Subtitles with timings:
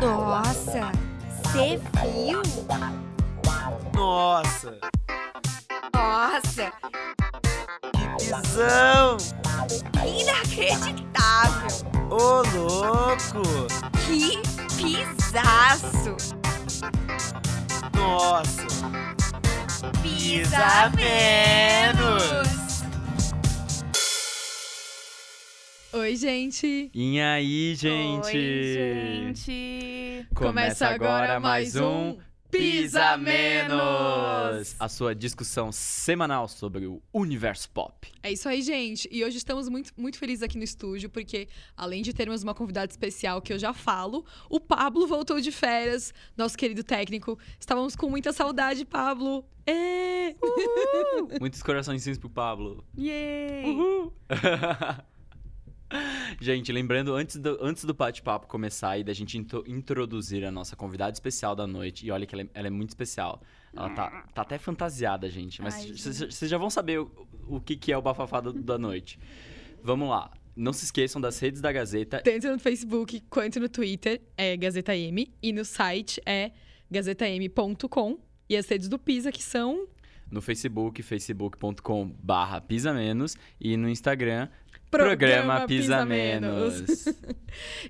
[0.00, 0.92] Nossa,
[1.42, 2.42] você viu?
[3.94, 4.78] Nossa,
[5.94, 6.72] Nossa,
[7.92, 9.16] que visão!
[10.06, 11.86] inacreditável!
[12.10, 13.42] Ô, louco!
[14.06, 14.40] Que
[14.76, 16.16] pisaço!
[17.94, 18.66] Nossa,
[20.02, 22.59] Pisa menos!
[25.92, 26.88] Oi, gente!
[26.94, 28.26] e aí, gente?
[28.28, 30.26] Oi, gente.
[30.32, 32.16] Começa agora mais um
[32.48, 34.76] Pisa Menos!
[34.78, 38.08] A sua discussão semanal sobre o universo pop.
[38.22, 39.08] É isso aí, gente.
[39.10, 42.92] E hoje estamos muito, muito felizes aqui no estúdio, porque além de termos uma convidada
[42.92, 47.36] especial que eu já falo, o Pablo voltou de férias, nosso querido técnico.
[47.58, 49.44] Estávamos com muita saudade, Pablo.
[49.66, 50.36] É.
[51.40, 52.84] Muitos coraçõezinhos pro Pablo.
[52.96, 53.64] Yay!
[53.66, 54.12] Uhul!
[56.40, 60.76] gente, lembrando, antes do, antes do bate-papo começar e da gente intro- introduzir a nossa
[60.76, 63.42] convidada especial da noite, e olha que ela é, ela é muito especial.
[63.74, 65.62] Ela tá, tá até fantasiada, gente.
[65.62, 67.10] Mas vocês já vão saber o,
[67.48, 69.18] o que, que é o bafafá da, da noite.
[69.82, 70.30] Vamos lá.
[70.56, 72.20] Não se esqueçam das redes da Gazeta.
[72.20, 75.32] Tanto no Facebook quanto no Twitter é Gazeta M.
[75.40, 76.50] E no site é
[76.90, 78.18] gazetam.com.
[78.48, 79.86] E as redes do Pisa, que são
[80.30, 83.36] No Facebook, facebook.com barra Pisa Menos.
[83.60, 84.48] E no Instagram,
[84.90, 86.80] Programa Pisa Pisa Menos.
[86.80, 87.04] Menos.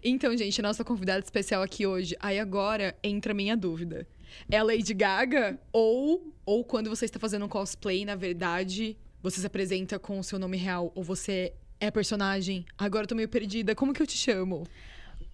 [0.03, 4.07] Então, gente, a nossa convidada especial aqui hoje, aí agora entra a minha dúvida.
[4.51, 9.41] É a Lady Gaga ou, ou quando você está fazendo um cosplay, na verdade, você
[9.41, 12.65] se apresenta com o seu nome real ou você é personagem?
[12.79, 13.75] Agora eu tô meio perdida.
[13.75, 14.67] Como que eu te chamo?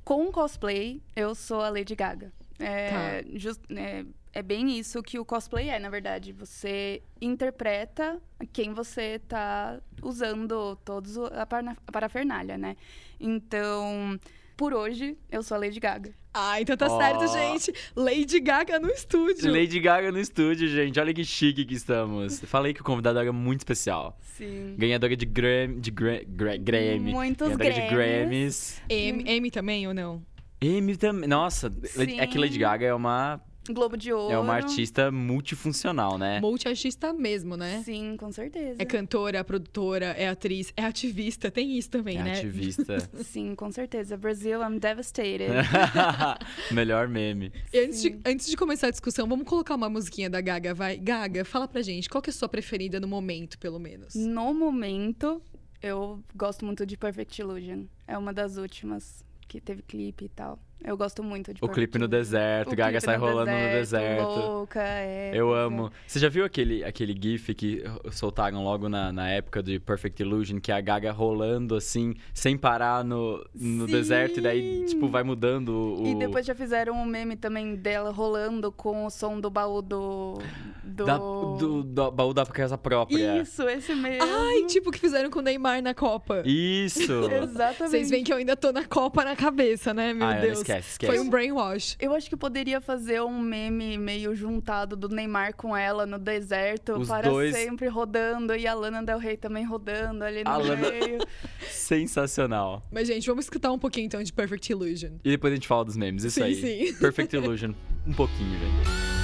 [0.05, 2.33] Com cosplay, eu sou a Lady Gaga.
[2.59, 3.29] É, Tá.
[3.35, 6.33] jus- é, é bem isso que o cosplay é, na verdade.
[6.33, 8.21] Você interpreta
[8.53, 12.77] quem você tá usando todos a, parna- a parafernália, né?
[13.21, 14.19] Então,
[14.57, 16.15] por hoje, eu sou a Lady Gaga.
[16.33, 16.99] Ah, então tá Ó.
[16.99, 17.73] certo, gente.
[17.95, 19.51] Lady Gaga no estúdio.
[19.51, 20.99] Lady Gaga no estúdio, gente.
[21.01, 22.41] Olha que chique que estamos.
[22.41, 24.19] Falei que o convidado era muito especial.
[24.21, 24.75] Sim.
[24.79, 25.81] Ganhadora de Grammy.
[25.81, 27.11] De gra, gra, Grammy.
[27.13, 28.81] Muitos Ganhadora de Grammys.
[28.81, 28.83] Grammys.
[28.91, 30.23] M, M também ou não?
[30.67, 31.29] Amy também.
[31.29, 32.19] Nossa, Sim.
[32.21, 34.33] é que Lady Gaga é uma, Globo de Ouro.
[34.33, 36.41] é uma artista multifuncional, né?
[36.41, 37.83] Multiartista mesmo, né?
[37.85, 38.77] Sim, com certeza.
[38.81, 42.33] É cantora, produtora, é atriz, é ativista, tem isso também, É né?
[42.33, 42.99] ativista.
[43.25, 44.17] Sim, com certeza.
[44.17, 45.51] Brasil, I'm devastated.
[46.71, 47.53] Melhor meme.
[47.73, 50.97] E antes de, antes de começar a discussão, vamos colocar uma musiquinha da Gaga, vai.
[50.97, 54.15] Gaga, fala pra gente, qual que é a sua preferida no momento, pelo menos?
[54.15, 55.43] No momento,
[55.83, 57.85] eu gosto muito de Perfect Illusion.
[58.07, 60.66] É uma das últimas que teve clipe e tal.
[60.85, 64.23] Eu gosto muito de O clipe no deserto, O Gaga sai rolando no deserto.
[64.23, 65.33] Louca, é.
[65.35, 65.65] Eu é.
[65.65, 65.91] amo.
[66.07, 67.83] Você já viu aquele, aquele GIF que
[68.13, 72.57] soltaram logo na, na época de Perfect Illusion, que é a Gaga rolando assim, sem
[72.57, 73.93] parar no, no Sim!
[73.93, 76.07] deserto, e daí, tipo, vai mudando o.
[76.07, 80.39] E depois já fizeram um meme também dela rolando com o som do baú do.
[80.85, 81.05] Do.
[81.05, 83.41] da- do, do baú da casa própria.
[83.41, 84.23] Isso, esse mesmo.
[84.23, 86.43] Ai, tipo o que fizeram com o Neymar na Copa.
[86.45, 87.13] Isso!
[87.43, 87.91] Exatamente.
[87.91, 90.66] Vocês veem que eu ainda tô na Copa na cabeça, né, meu ah, ela Deus?
[90.73, 91.13] Esquece, esquece.
[91.13, 91.97] Foi um brainwash.
[92.01, 96.95] Eu acho que poderia fazer um meme meio juntado do Neymar com ela no deserto
[96.99, 100.57] Os para dois- sempre rodando e a Lana Del Rey também rodando ali no A
[100.57, 101.19] Lana- meio.
[101.71, 102.83] Sensacional.
[102.91, 105.13] Mas, gente, vamos escutar um pouquinho então de Perfect Illusion.
[105.25, 106.55] E depois a gente fala dos memes, isso Sim, aí.
[106.55, 106.95] sim.
[106.99, 107.73] Perfect Illusion,
[108.07, 109.16] um pouquinho, gente.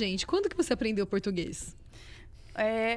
[0.00, 1.76] Gente, quando que você aprendeu português?
[2.54, 2.96] É.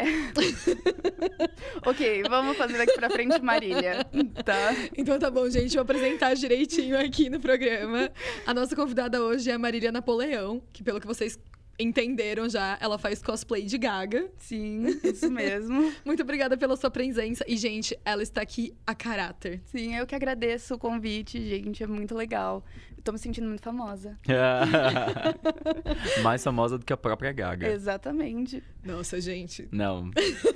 [1.85, 4.05] ok, vamos fazer daqui pra frente Marília.
[4.43, 4.73] Tá.
[4.97, 8.09] Então tá bom, gente, vou apresentar direitinho aqui no programa.
[8.45, 11.37] A nossa convidada hoje é a Marília Napoleão, que pelo que vocês
[11.77, 14.29] entenderam já, ela faz cosplay de Gaga.
[14.37, 15.91] Sim, isso mesmo.
[16.05, 17.43] Muito obrigada pela sua presença.
[17.47, 19.61] E, gente, ela está aqui a caráter.
[19.65, 21.83] Sim, eu que agradeço o convite, gente.
[21.83, 22.63] É muito legal.
[23.03, 24.17] Tô me sentindo muito famosa.
[26.23, 27.67] Mais famosa do que a própria Gaga.
[27.69, 28.63] Exatamente.
[28.83, 29.67] Nossa, gente.
[29.71, 30.09] Não.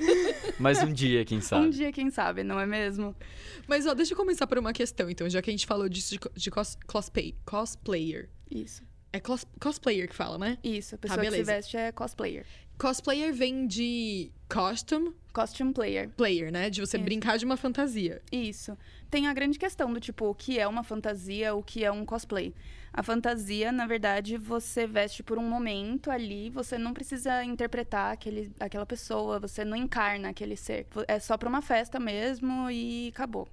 [0.60, 1.66] Mas um dia, quem sabe.
[1.68, 3.16] Um dia, quem sabe, não é mesmo?
[3.68, 6.16] Mas, ó, deixa eu começar por uma questão, então, já que a gente falou disso
[6.18, 8.30] de, de cos- cosplay, cosplayer.
[8.50, 8.82] Isso.
[9.12, 10.58] É cos- cosplayer que fala, né?
[10.64, 10.96] Isso.
[10.96, 11.52] A pessoa que se beleza.
[11.52, 12.46] veste é cosplayer.
[12.78, 16.10] Cosplayer vem de costume Costume player.
[16.16, 16.70] player, né?
[16.70, 17.04] De você Isso.
[17.04, 18.22] brincar de uma fantasia.
[18.32, 18.78] Isso.
[19.09, 22.06] Tem a grande questão do tipo, o que é uma fantasia, o que é um
[22.06, 22.54] cosplay.
[22.92, 28.51] A fantasia, na verdade, você veste por um momento ali, você não precisa interpretar aquele,
[28.59, 30.88] aquela pessoa, você não encarna aquele ser.
[31.07, 33.48] É só pra uma festa mesmo e acabou.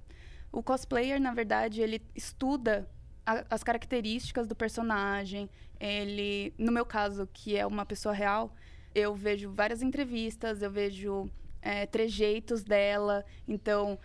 [0.51, 2.89] O cosplayer, na verdade, ele estuda
[3.25, 5.49] a- as características do personagem.
[5.79, 8.53] Ele, no meu caso, que é uma pessoa real,
[8.93, 11.29] eu vejo várias entrevistas, eu vejo
[11.61, 13.25] é, trejeitos dela.
[13.47, 13.97] Então,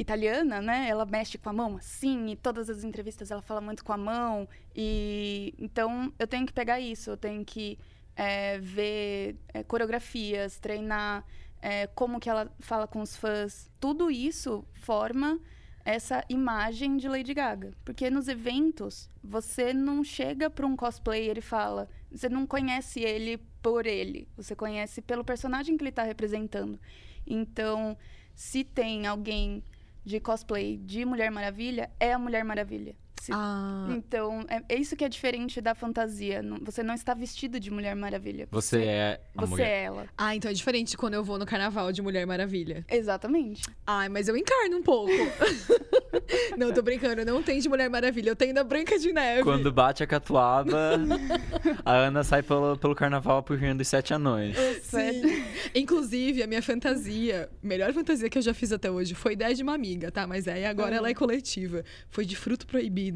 [0.00, 0.88] italiana, né?
[0.88, 3.96] Ela mexe com a mão assim, e todas as entrevistas ela fala muito com a
[3.96, 4.48] mão.
[4.74, 7.78] E então eu tenho que pegar isso, eu tenho que
[8.16, 11.24] é, ver é, coreografias, treinar,
[11.60, 13.70] é, como que ela fala com os fãs.
[13.78, 15.38] Tudo isso forma
[15.84, 17.72] essa imagem de Lady Gaga.
[17.84, 21.88] Porque nos eventos, você não chega para um cosplayer e fala.
[22.10, 24.28] Você não conhece ele por ele.
[24.36, 26.78] Você conhece pelo personagem que ele está representando.
[27.26, 27.96] Então,
[28.34, 29.62] se tem alguém
[30.04, 32.94] de cosplay de Mulher Maravilha, é a Mulher Maravilha.
[33.32, 36.42] Ah, Então, é, é isso que é diferente da fantasia.
[36.42, 38.48] Não- Você não está vestido de Mulher Maravilha.
[38.50, 39.66] Você é a Você mulher.
[39.68, 40.06] é ela.
[40.16, 42.84] ah, então é diferente de quando eu vou no carnaval de Mulher Maravilha.
[42.88, 43.62] Exatamente.
[43.86, 45.12] Ai, mas eu encarno um pouco.
[46.56, 47.24] não, tô brincando.
[47.24, 48.30] Não tem de Mulher Maravilha.
[48.30, 49.42] Eu tenho da Branca de Neve.
[49.42, 50.98] Quando bate a catuaba,
[51.84, 54.56] a Ana sai pelo, pelo carnaval puxando os sete anões.
[54.82, 55.42] Sim.
[55.74, 59.62] Inclusive, a minha fantasia, melhor fantasia que eu já fiz até hoje, foi ideia de
[59.62, 60.26] uma amiga, tá?
[60.26, 61.84] Mas aí agora ela é coletiva.
[62.10, 63.09] Foi de fruto proibido.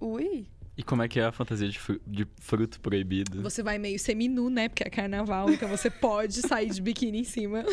[0.00, 0.46] Ui.
[0.76, 3.42] E como é que é a fantasia de, fru- de fruto proibido?
[3.42, 4.68] Você vai meio seminu, né?
[4.68, 7.64] Porque é carnaval, então você pode sair de biquíni em cima.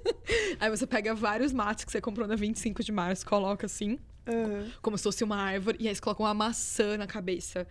[0.60, 3.98] aí você pega vários matos que você comprou na 25 de março, coloca assim,
[4.82, 7.66] como se fosse uma árvore, e aí você coloca uma maçã na cabeça.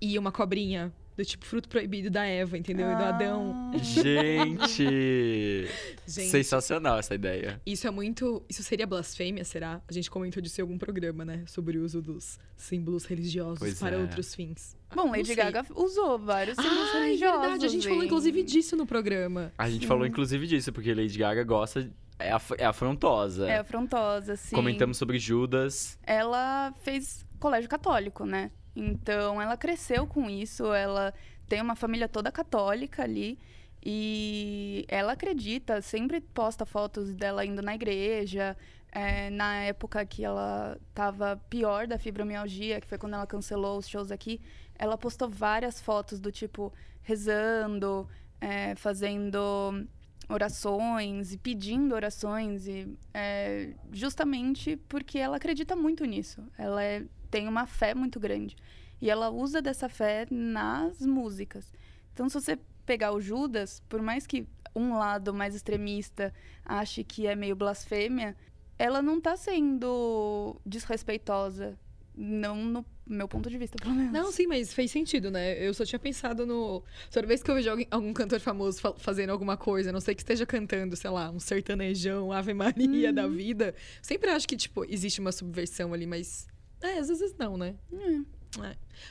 [0.00, 2.90] E uma cobrinha, do tipo fruto proibido da Eva, entendeu?
[2.90, 3.70] E do Adão.
[3.82, 5.66] Gente!
[6.06, 6.30] Gente.
[6.30, 7.60] Sensacional essa ideia.
[7.66, 8.44] Isso é muito.
[8.48, 9.80] Isso seria blasfêmia, será?
[9.88, 11.42] A gente comentou disso em algum programa, né?
[11.46, 13.98] Sobre o uso dos símbolos religiosos Pois para é.
[13.98, 14.76] outros fins.
[14.94, 15.34] Bom, Lady.
[15.34, 17.40] Gaga usou vários símbolos Ah, é religiosos.
[17.40, 17.66] verdade.
[17.66, 19.52] A gente falou, inclusive, disso no programa.
[19.58, 21.90] A gente falou inclusive disso, porque Lady Gaga gosta.
[22.18, 23.46] É, af- é afrontosa.
[23.48, 24.54] É afrontosa, sim.
[24.54, 25.98] Comentamos sobre Judas.
[26.02, 28.50] ela fez colégio católico, né?
[28.76, 31.14] Então ela cresceu com isso, ela
[31.48, 33.38] tem uma família toda católica ali
[33.84, 38.56] e ela acredita, sempre posta fotos dela indo na igreja.
[38.92, 43.86] É, na época que ela estava pior da fibromialgia, que foi quando ela cancelou os
[43.86, 44.40] shows aqui,
[44.74, 48.08] ela postou várias fotos do tipo rezando,
[48.40, 49.86] é, fazendo
[50.28, 56.42] orações e pedindo orações e é, justamente porque ela acredita muito nisso.
[56.58, 57.04] Ela é-
[57.36, 58.56] tem uma fé muito grande
[59.00, 61.70] e ela usa dessa fé nas músicas.
[62.14, 66.32] Então, se você pegar o Judas, por mais que um lado mais extremista
[66.64, 68.34] ache que é meio blasfêmia,
[68.78, 71.78] ela não tá sendo desrespeitosa,
[72.16, 74.12] não no meu ponto de vista, pelo menos.
[74.12, 75.62] Não, sim, mas fez sentido, né?
[75.62, 76.82] Eu só tinha pensado no.
[77.12, 80.14] Toda vez que eu vejo alguém- algum cantor famoso fa- fazendo alguma coisa, não sei
[80.14, 83.74] que esteja cantando, sei lá, um sertanejão, Ave Maria da vida.
[84.00, 86.46] Sempre acho que, tipo, existe uma subversão ali, mas.
[86.80, 87.74] É, às vezes não, né?
[87.92, 88.36] É.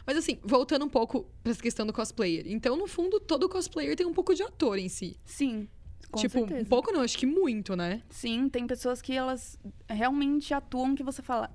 [0.05, 2.45] Mas assim, voltando um pouco pra essa questão do cosplayer.
[2.47, 5.17] Então, no fundo, todo cosplayer tem um pouco de ator em si.
[5.25, 5.67] Sim.
[6.11, 6.61] Com tipo, certeza.
[6.61, 8.01] um pouco não, acho que muito, né?
[8.09, 11.51] Sim, tem pessoas que elas realmente atuam que você fala.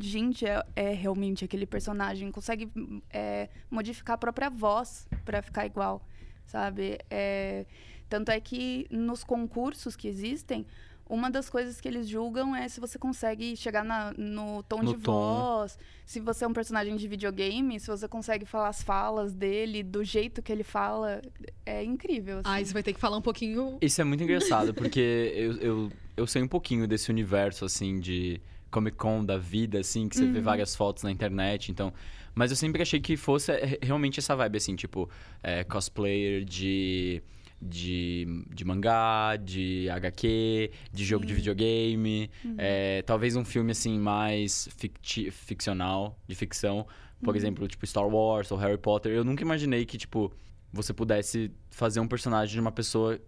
[0.00, 2.30] Gente, é, é realmente aquele personagem.
[2.30, 2.70] Consegue
[3.10, 6.06] é, modificar a própria voz pra ficar igual,
[6.46, 6.98] sabe?
[7.10, 7.66] É,
[8.08, 10.66] tanto é que nos concursos que existem,
[11.14, 14.94] uma das coisas que eles julgam é se você consegue chegar na- no tom No
[14.96, 15.12] de tom.
[15.12, 19.82] voz, se você é um personagem de videogame, se você consegue falar as falas dele
[19.82, 21.20] do jeito que ele fala.
[21.66, 22.38] É incrível.
[22.38, 22.48] Assim.
[22.48, 23.76] Aí você vai ter que falar um pouquinho.
[23.80, 28.40] Isso é muito engraçado, porque eu, eu, eu sei um pouquinho desse universo, assim, de
[28.70, 31.92] Comic Con da vida, assim, que você vê várias fotos na internet, então...
[32.34, 35.06] Mas eu sempre achei que fosse é, realmente essa vibe, assim, tipo,
[35.42, 37.22] é, cosplayer de,
[37.62, 42.28] de, de mangá, de HQ, de jogo de videogame,
[42.58, 46.86] é, talvez um filme, assim, mais ficti ficcional, de ficção,
[47.22, 49.12] por exemplo, tipo Star Wars ou Harry Potter.
[49.12, 50.32] Eu nunca imaginei que, tipo,
[50.72, 53.20] você pudesse fazer um personagem de uma pessoa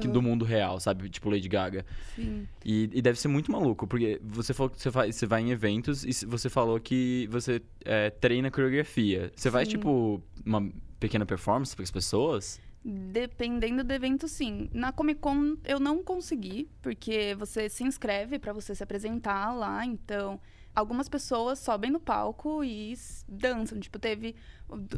[0.00, 1.06] que- do mundo real, sabe?
[1.10, 1.84] Tipo Lady Gaga.
[2.14, 2.48] Sim.
[2.64, 5.50] E, e deve ser muito maluco, porque você falou que você vai, você vai em
[5.50, 9.30] eventos e você falou que você é, treina coreografia.
[9.36, 9.72] Você faz, Sim.
[9.76, 10.66] tipo, uma
[10.98, 12.58] pequena performance para as pessoas?
[12.88, 14.70] Dependendo do evento, sim.
[14.72, 19.84] Na Comic Con eu não consegui, porque você se inscreve pra você se apresentar lá,
[19.84, 20.40] então
[20.72, 22.94] algumas pessoas sobem no palco e
[23.28, 23.80] dançam.
[23.80, 24.36] Tipo, teve.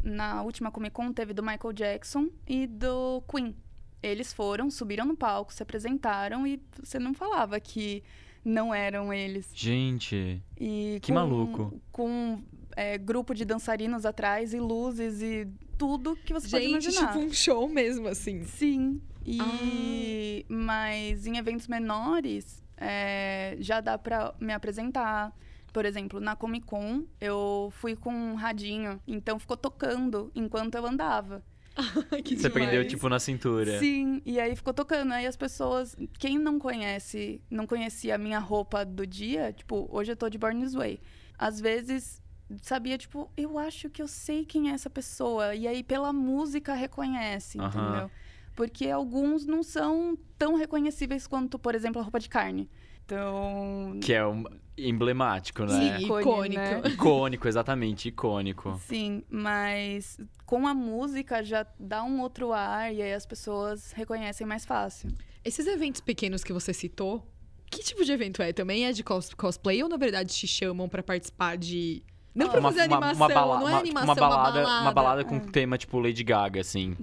[0.04, 3.57] Na última Comic Con teve do Michael Jackson e do Queen.
[4.02, 8.02] Eles foram, subiram no palco, se apresentaram e você não falava que
[8.45, 9.50] não eram eles.
[9.54, 11.80] Gente, E Que com- maluco.
[11.90, 12.42] Com
[12.76, 17.12] é, grupo de dançarinos atrás e luzes e tudo que você pode Gente, imaginar.
[17.12, 18.44] tipo um show mesmo, assim.
[18.44, 19.00] Sim.
[19.25, 25.32] E mas em eventos menores é, já dá pra me apresentar.
[25.73, 30.87] Por exemplo, na Comic Con eu fui com um radinho, então ficou tocando enquanto eu
[30.87, 31.44] andava.
[32.25, 32.52] que você demais.
[32.52, 33.78] prendeu, tipo, na cintura.
[33.78, 35.12] Sim, e aí ficou tocando.
[35.12, 40.11] Aí as pessoas, quem não conhece, não conhecia a minha roupa do dia, tipo, hoje
[40.11, 41.00] eu tô de Born This Way.
[41.38, 42.20] Às vezes
[42.62, 45.55] sabia, tipo, eu acho que eu sei quem é essa pessoa.
[45.55, 48.11] E aí pela música reconhece, entendeu?
[48.55, 52.69] Porque alguns não são tão reconhecíveis quanto, por exemplo, a roupa de carne.
[53.05, 53.99] Então.
[54.02, 54.45] Que é um
[54.76, 55.97] emblemático, né?
[55.99, 56.61] Sim, ícone, icônico.
[56.61, 56.83] né?
[56.88, 58.78] Icônico, exatamente, icônico.
[58.87, 64.47] Sim, mas com a música já dá um outro ar e aí as pessoas reconhecem
[64.47, 65.11] mais fácil.
[65.45, 67.26] Esses eventos pequenos que você citou,
[67.71, 68.52] que tipo de evento é?
[68.52, 72.02] Também é de cos- cosplay ou na verdade te chamam pra participar de.
[72.45, 74.83] Não pra fazer animação, bala- não é uma- tipo, animação, uma balada, uma balada.
[74.83, 76.97] uma balada com tema tipo Lady Gaga, assim.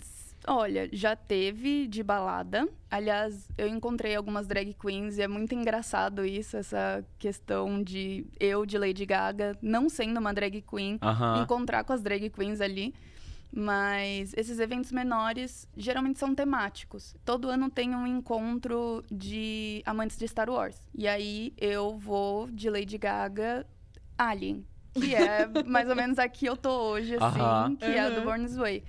[0.47, 2.67] Olha, já teve de balada.
[2.91, 8.63] Aliás, eu encontrei algumas drag queens e é muito engraçado isso, essa questão de eu,
[8.63, 11.41] de Lady Gaga, não sendo uma drag queen, Aham.
[11.41, 12.93] encontrar com as drag queens ali.
[13.51, 17.15] Mas esses eventos menores geralmente são temáticos.
[17.23, 20.75] Todo ano tem um encontro de amantes de Star Wars.
[20.93, 23.65] E aí eu vou de Lady Gaga
[24.17, 24.65] Alien.
[24.99, 27.75] Que é mais ou menos aqui eu tô hoje, assim, Aham.
[27.75, 28.25] que é a do Aham.
[28.25, 28.83] Born This Way.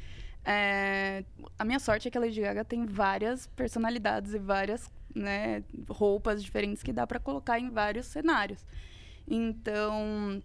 [0.45, 1.25] É,
[1.59, 6.43] a minha sorte é que a Lady Gaga tem várias personalidades e várias né, roupas
[6.43, 8.65] diferentes que dá pra colocar em vários cenários.
[9.27, 10.41] Então,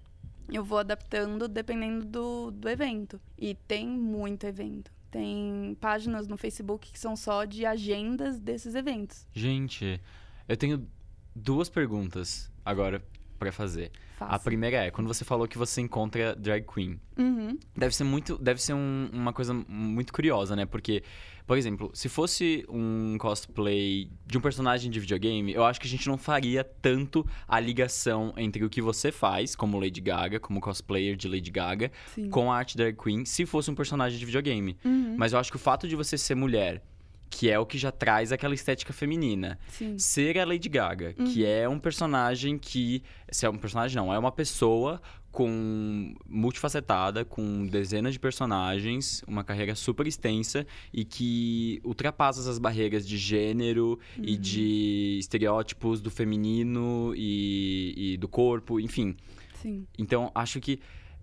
[0.49, 3.21] eu vou adaptando dependendo do, do evento.
[3.37, 4.91] E tem muito evento.
[5.11, 9.27] Tem páginas no Facebook que são só de agendas desses eventos.
[9.33, 10.01] Gente,
[10.47, 10.87] eu tenho
[11.35, 13.03] duas perguntas agora
[13.41, 13.91] pra fazer.
[14.19, 14.45] A Fácil.
[14.45, 17.57] primeira é, quando você falou que você encontra drag queen, Uhum.
[17.75, 20.63] deve ser muito, deve ser um- uma coisa muito curiosa, né?
[20.63, 21.01] Porque,
[21.47, 25.89] por exemplo, se fosse um cosplay de um personagem de videogame, eu acho que a
[25.89, 30.61] gente não faria tanto a ligação entre o que você faz, como Lady Gaga, como
[30.61, 32.29] cosplayer de Lady Gaga, Sim.
[32.29, 34.77] com a arte drag queen, se fosse um personagem de videogame.
[34.85, 35.15] Uhum.
[35.17, 36.83] Mas eu acho que o fato de você ser mulher,
[37.31, 39.97] que é o que já traz aquela estética feminina, Sim.
[39.97, 43.01] ser a Lady Gaga, que é um personagem que.
[43.31, 49.45] Se é um personagem, não, é uma pessoa com multifacetada, com dezenas de personagens, uma
[49.45, 57.13] carreira super extensa e que ultrapassa essas barreiras de gênero e de estereótipos do feminino
[57.15, 59.15] e, e do corpo, enfim.
[59.61, 59.87] Sim.
[59.97, 60.81] Então, acho que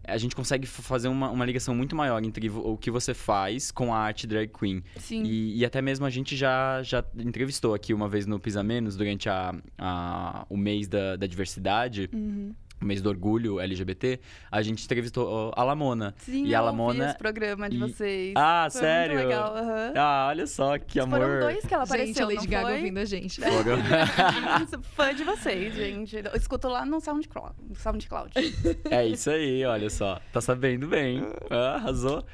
[0.08, 3.92] a gente consegue fazer uma, uma ligação muito maior entre o que você faz com
[3.94, 4.82] a arte drag queen.
[4.96, 5.22] Sim.
[5.24, 8.96] E, e até mesmo a gente já, já entrevistou aqui uma vez no Pisa Menos,
[8.96, 12.52] durante a, a- o mês da, da diversidade, Uhum.
[12.80, 14.20] Mês do orgulho LGBT,
[14.50, 16.14] a gente entrevistou a Lamona.
[16.18, 16.98] Sim, e a eu Lamona.
[17.00, 18.32] ouvi esse programa de e- vocês.
[18.36, 19.16] Ah, Foi sério?
[19.16, 19.56] Muito legal.
[19.56, 19.92] aham.
[19.96, 21.18] Ah, olha só que amor.
[21.20, 22.76] Foram dois que ela Gente, a apareceu, Lady não Gaga foi?
[22.76, 23.40] ouvindo a gente.
[23.42, 23.78] Foram.
[24.94, 26.16] Fã de vocês, gente.
[26.16, 27.54] Eu escuto lá no SoundCloud.
[27.68, 28.32] no SoundCloud.
[28.90, 30.20] É isso aí, olha só.
[30.32, 31.22] Tá sabendo bem.
[31.50, 32.24] Ah, arrasou.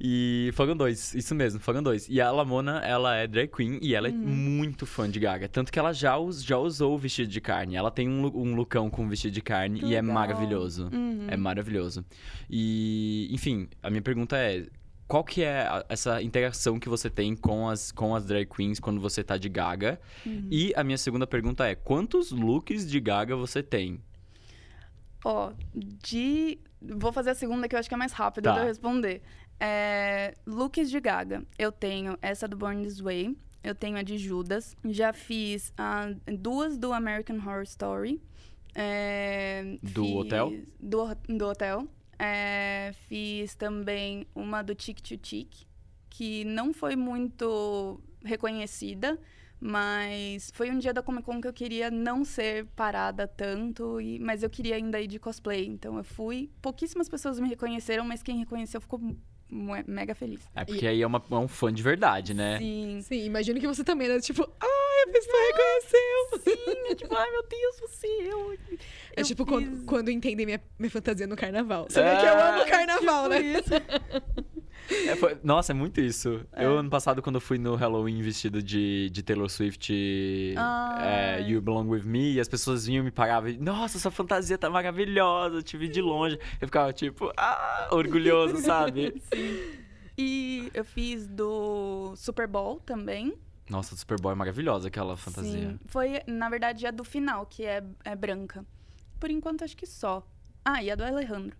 [0.00, 2.08] E foram dois, isso mesmo, foram dois.
[2.08, 5.48] E a Lamona, ela é drag queen e ela é muito fã de Gaga.
[5.48, 7.76] Tanto que ela já, já usou o vestido de carne.
[7.76, 10.14] Ela tem um, um lookão com vestido de carne Que e é legal.
[10.14, 10.90] maravilhoso.
[10.92, 11.26] Uhum.
[11.28, 12.04] É maravilhoso.
[12.50, 14.66] E, enfim, a minha pergunta é.
[15.06, 19.00] Qual que é essa interação que você tem com as, com as drag queens quando
[19.00, 20.00] você tá de Gaga?
[20.24, 20.48] Uhum.
[20.50, 24.00] E a minha segunda pergunta é: quantos looks de Gaga você tem?
[25.24, 26.58] Ó, de.
[26.80, 28.54] Vou fazer a segunda que eu acho que é mais rápido Tá.
[28.54, 29.22] de eu responder.
[29.60, 30.34] É...
[30.46, 31.44] Looks de Gaga.
[31.58, 33.36] Eu tenho essa do Born This Way.
[33.62, 34.76] Eu tenho a de Judas.
[34.84, 35.72] Já fiz
[36.38, 38.20] duas do American Horror Story.
[38.74, 40.52] É, Do fiz- hotel?
[40.80, 41.88] Do, do hotel.
[42.18, 45.48] É, fiz também uma do Tic to Tic,
[46.10, 49.18] que não foi muito reconhecida,
[49.60, 54.18] mas foi um dia da Comic Con que eu queria não ser parada tanto, e,
[54.18, 55.66] mas eu queria ainda ir de cosplay.
[55.66, 56.50] Então eu fui.
[56.62, 59.00] Pouquíssimas pessoas me reconheceram, mas quem reconheceu ficou
[59.86, 60.40] mega feliz.
[60.54, 62.58] É porque aí é, uma- é um fã de verdade, né?
[62.58, 63.00] Sim.
[63.02, 66.40] Sim, imagino que você também era tipo, ai, a pessoa reconheceu.
[66.44, 68.52] Sim, é tipo, ai meu Deus, você eu.
[69.16, 71.86] É eu tipo fiz- quando, quando entendem minha, minha fantasia no carnaval.
[71.88, 73.36] Você vê que eu Ah, amo carnaval, né?
[73.62, 73.74] Tipo isso.
[74.90, 76.40] É, foi- Nossa, é muito isso.
[76.52, 76.64] É.
[76.64, 79.92] Eu, ano passado, quando eu fui no Halloween vestido de, de Taylor Swift,
[80.98, 81.40] é.
[81.48, 84.58] You Belong With Me, e as pessoas vinham e me paravam e, nossa, sua fantasia
[84.58, 86.38] tá maravilhosa, eu te vi de longe.
[86.60, 89.20] Eu ficava, tipo, ah, orgulhoso, sabe?
[90.16, 93.34] E eu fiz do Super Bowl também.
[93.68, 95.70] Nossa, do Super Bowl é maravilhosa aquela fantasia.
[95.70, 95.78] Sim.
[95.86, 98.64] Foi, na verdade, a do final, que é, é branca.
[99.18, 100.24] Por enquanto, acho que só.
[100.64, 101.56] Ah, e a do Alejandro.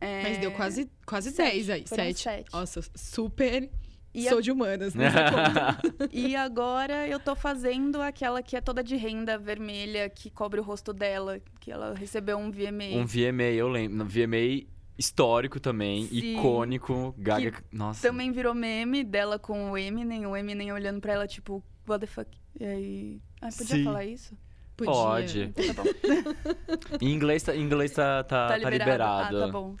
[0.00, 1.84] É, Mas deu quase, quase Sete, 10 aí.
[1.86, 2.18] foram 7.
[2.20, 2.52] sete.
[2.52, 3.68] Nossa, super.
[4.14, 5.04] E Sou a- de humanas, né?
[5.04, 6.08] nessa conta.
[6.12, 10.62] E agora eu tô fazendo aquela que é toda de renda vermelha, que cobre o
[10.62, 12.96] rosto dela, que ela recebeu um VMA.
[12.96, 14.04] Um VMA, eu lembro.
[14.04, 14.66] Um VMA
[14.98, 16.34] histórico também, Sim.
[16.38, 17.14] icônico.
[17.18, 17.54] Gaga.
[17.70, 18.08] Nossa.
[18.08, 22.06] Também virou meme dela com o Eminem, o Eminem olhando pra ela, tipo, what the
[22.06, 22.30] fuck?
[22.58, 23.20] E aí.
[23.40, 23.84] Ah, podia Sim.
[23.84, 24.36] falar isso?
[24.76, 24.92] Podia.
[24.92, 25.40] Pode.
[25.56, 25.88] Então tá bom.
[27.00, 29.36] Em inglês, tá, em inglês tá, tá, tá liberado.
[29.36, 29.76] Ah, tá bom.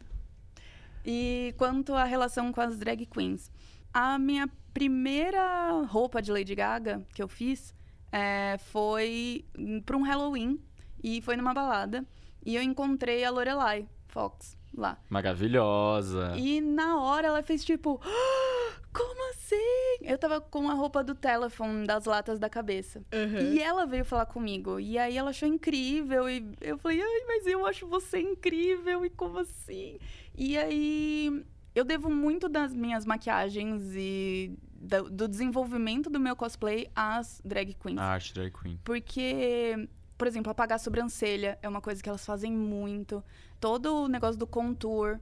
[1.04, 3.50] E quanto à relação com as drag queens,
[3.92, 7.74] a minha primeira roupa de Lady Gaga que eu fiz
[8.12, 9.44] é, foi
[9.84, 10.60] para um Halloween
[11.02, 12.04] e foi numa balada.
[12.44, 14.98] E eu encontrei a Lorelai Fox lá.
[15.08, 16.34] Maravilhosa.
[16.36, 19.56] E na hora ela fez tipo, "Ah, como assim?
[20.02, 23.02] Eu tava com a roupa do telefone das latas da cabeça.
[23.12, 23.40] Aham.
[23.52, 24.80] E ela veio falar comigo.
[24.80, 26.28] E aí ela achou incrível.
[26.28, 29.04] E eu falei, ai, mas eu acho você incrível.
[29.04, 29.98] E como assim?
[30.36, 36.88] E aí eu devo muito das minhas maquiagens e da- do desenvolvimento do meu cosplay
[36.96, 37.98] às drag queens.
[37.98, 38.80] A arte drag queen.
[38.82, 39.88] Porque,
[40.20, 43.24] por exemplo, apagar a sobrancelha é uma coisa que elas fazem muito.
[43.58, 45.18] Todo o negócio do contour.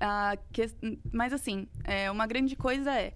[0.00, 0.68] A que...
[1.12, 3.14] Mas assim, é, uma grande coisa é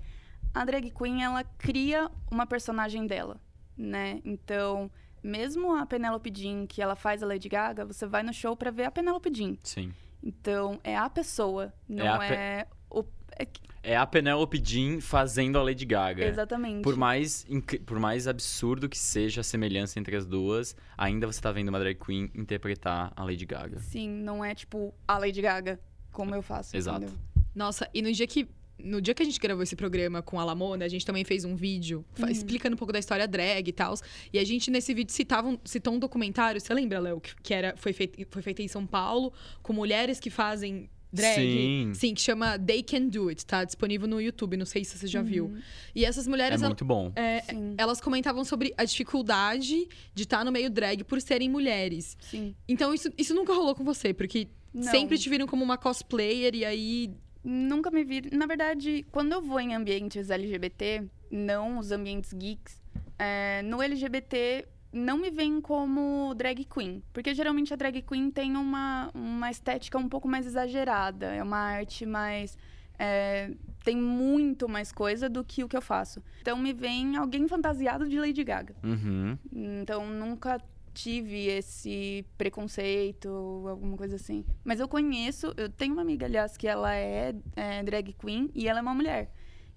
[0.54, 3.40] a drag queen ela cria uma personagem dela,
[3.76, 4.20] né?
[4.24, 4.88] Então,
[5.20, 8.70] mesmo a Penelope Jean, que ela faz a Lady Gaga, você vai no show pra
[8.70, 9.56] ver a Penelope Jean.
[9.64, 9.92] Sim.
[10.22, 13.02] Então, é a pessoa, não a pe- é, o.
[13.36, 13.44] é
[13.86, 16.24] É a Penelope Jean fazendo a Lady Gaga.
[16.26, 16.82] Exatamente.
[16.82, 17.46] Por mais,
[17.84, 21.78] por mais absurdo que seja a semelhança entre as duas, ainda você tá vendo uma
[21.78, 23.78] drag queen interpretar a Lady Gaga.
[23.80, 25.78] Sim, não é tipo a Lady Gaga,
[26.10, 26.74] como eu faço.
[26.74, 27.04] Exato.
[27.04, 27.18] entendeu?
[27.54, 28.48] Nossa, e no dia que.
[28.76, 31.44] No dia que a gente gravou esse programa com a Lamona, a gente também fez
[31.44, 33.94] um vídeo fa- explicando um pouco da história drag e tal.
[34.32, 37.20] E a gente, nesse vídeo, citava um- citou um documentário, você lembra, Léo?
[37.20, 41.34] Que, que era, foi, feito, foi feito em São Paulo, com mulheres que fazem drag.
[41.40, 41.92] Sim.
[41.94, 43.64] Sim, que chama They Can Do It, tá?
[43.64, 45.54] Disponível no YouTube, não sei se você já viu.
[45.94, 46.60] E essas É mulheres.
[46.60, 47.12] ela- muito bom.
[47.16, 47.42] é,
[47.78, 52.16] elas comentavam sobre a dificuldade de estar no meio drag por serem mulheres.
[52.20, 52.54] Sim.
[52.68, 54.82] Então, isso, isso nunca rolou com você, porque Não.
[54.82, 57.10] sempre te viram como uma cosplayer e aí
[57.46, 58.22] Nunca me vi.
[58.32, 62.80] Na verdade, quando eu vou em ambientes LGBT, não os ambientes geeks,
[63.18, 64.64] é, no LGBT
[64.94, 67.02] não me veem como drag queen.
[67.12, 71.26] Porque geralmente a drag queen tem uma, uma estética um pouco mais exagerada.
[71.26, 72.56] É uma arte mais.
[72.98, 73.50] é,
[73.84, 76.22] tem muito mais coisa do que o que eu faço.
[76.40, 78.74] Então me vem alguém fantasiado de Lady Gaga.
[78.82, 79.36] Uhum.
[79.52, 80.58] Então nunca
[80.94, 83.28] tive esse preconceito,
[83.68, 84.44] alguma coisa assim.
[84.64, 88.68] Mas eu conheço, eu tenho uma amiga, aliás, que ela é, é drag queen e
[88.68, 89.30] ela é uma mulher,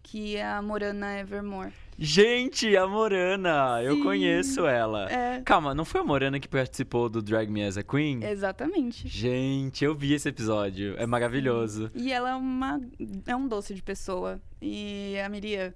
[0.04, 1.74] que é a Morana Evermore.
[2.00, 3.82] Gente, a Morana!
[3.82, 4.04] Eu Sim.
[4.04, 5.12] conheço ela.
[5.12, 8.24] É, Calma, não foi a Morana que participou do Drag Me As a Queen?
[8.24, 9.08] exatamente.
[9.08, 10.94] Gente, eu vi esse episódio.
[11.00, 11.90] É maravilhoso.
[11.96, 12.80] E ela é uma
[13.26, 14.40] é um doce de pessoa.
[14.62, 15.74] E a Miriam.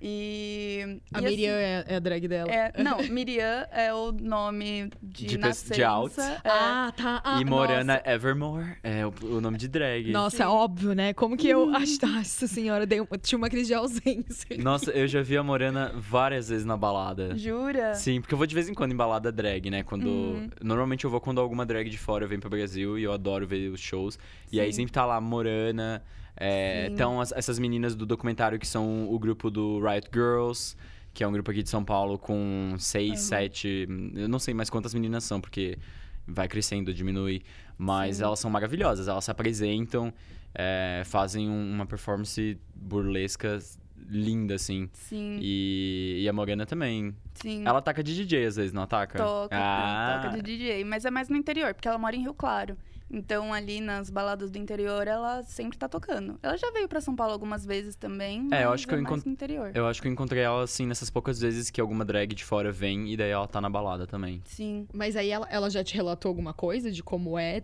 [0.00, 2.52] E a e Miriam assim, é, é a drag dela.
[2.52, 5.74] é, não, Miriam é o nome de, De nascença.
[5.74, 6.20] de out.
[6.20, 6.40] é.
[6.44, 7.22] Ah, tá.
[7.24, 10.10] Ah, e Morana Nossa, Evermore é o, o nome de drag.
[10.12, 10.42] Nossa, Sim.
[10.44, 11.12] óbvio, né?
[11.14, 11.66] Como que eu.
[11.66, 14.56] Nossa senhora, dei tinha uma crise de ausência.
[14.58, 17.36] Nossa, eu já vi a Morana várias vezes na balada.
[17.36, 17.94] Jura?
[17.94, 19.82] Sim, porque eu vou de vez em quando em balada drag, né?
[19.82, 20.06] Quando.
[20.06, 20.50] Uhum.
[20.62, 23.70] Normalmente eu vou quando alguma drag de fora vem pro Brasil e eu adoro ver
[23.70, 24.18] os shows.
[24.52, 24.82] E aí Sim.
[24.82, 26.02] sempre tá lá Morana.
[26.36, 30.76] É, então, as- essas meninas do documentário que são o grupo do Riot Girls,
[31.12, 33.16] que é um grupo aqui de São Paulo com seis, Uhum.
[33.28, 33.88] sete.
[34.14, 35.78] Eu não sei mais quantas meninas são, porque
[36.26, 37.42] vai crescendo, diminui.
[37.78, 38.24] Mas Sim.
[38.24, 40.12] elas são maravilhosas, elas se apresentam,
[40.54, 43.58] é, fazem um- uma performance burlesca
[44.08, 44.88] linda, assim.
[44.92, 47.14] Sim, E, e a Morana também.
[47.34, 47.62] sim.
[47.66, 49.18] Ela ataca de DJ às vezes, não ataca?
[49.18, 52.34] Toca, ah, toca de DJ, mas é mais no interior, porque ela mora em Rio
[52.34, 52.76] Claro.
[53.14, 56.36] Então, ali nas baladas do interior, ela sempre tá tocando.
[56.42, 59.06] Ela já veio pra São Paulo algumas vezes também, É, eu acho que eu mais
[59.06, 59.70] encont- no interior.
[59.72, 62.72] Eu acho que eu encontrei ela, assim, nessas poucas vezes que alguma drag de fora
[62.72, 64.42] vem e daí ela tá na balada também.
[64.46, 64.88] Sim.
[64.92, 67.62] Mas aí ela, ela já te relatou alguma coisa de como é?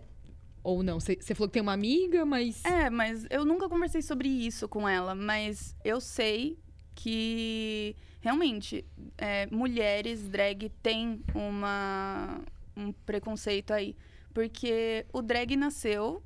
[0.63, 0.99] Ou não?
[0.99, 2.63] Você você falou que tem uma amiga, mas.
[2.63, 6.57] É, mas eu nunca conversei sobre isso com ela, mas eu sei
[6.95, 8.85] que realmente
[9.17, 12.39] é, mulheres drag têm uma,
[12.77, 13.95] um preconceito aí.
[14.33, 16.23] Porque o drag nasceu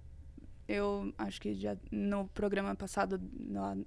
[0.68, 3.20] eu acho que já no programa passado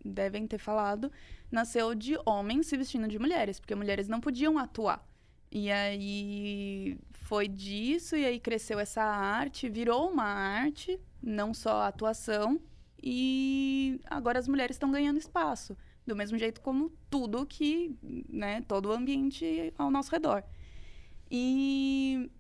[0.05, 1.11] devem ter falado,
[1.51, 5.05] nasceu de homens se vestindo de mulheres, porque mulheres não podiam atuar.
[5.51, 11.89] E aí foi disso, e aí cresceu essa arte, virou uma arte, não só a
[11.89, 12.61] atuação,
[13.03, 15.77] e agora as mulheres estão ganhando espaço,
[16.07, 17.97] do mesmo jeito como tudo que,
[18.29, 20.45] né, todo o ambiente ao nosso redor.
[21.31, 22.31] E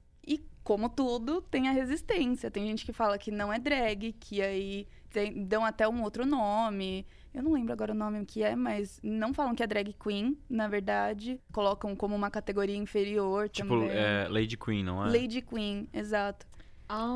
[0.68, 2.50] como tudo, tem a resistência.
[2.50, 6.26] Tem gente que fala que não é drag, que aí tem- dão até um outro
[6.26, 7.07] nome.
[7.33, 10.37] Eu não lembro agora o nome que é, mas não falam que é drag queen,
[10.46, 11.40] na verdade.
[11.54, 13.88] Colocam como uma categoria inferior Tipo, também.
[13.92, 15.09] é, Lady Queen, não é?
[15.11, 16.46] Lady Queen, exato.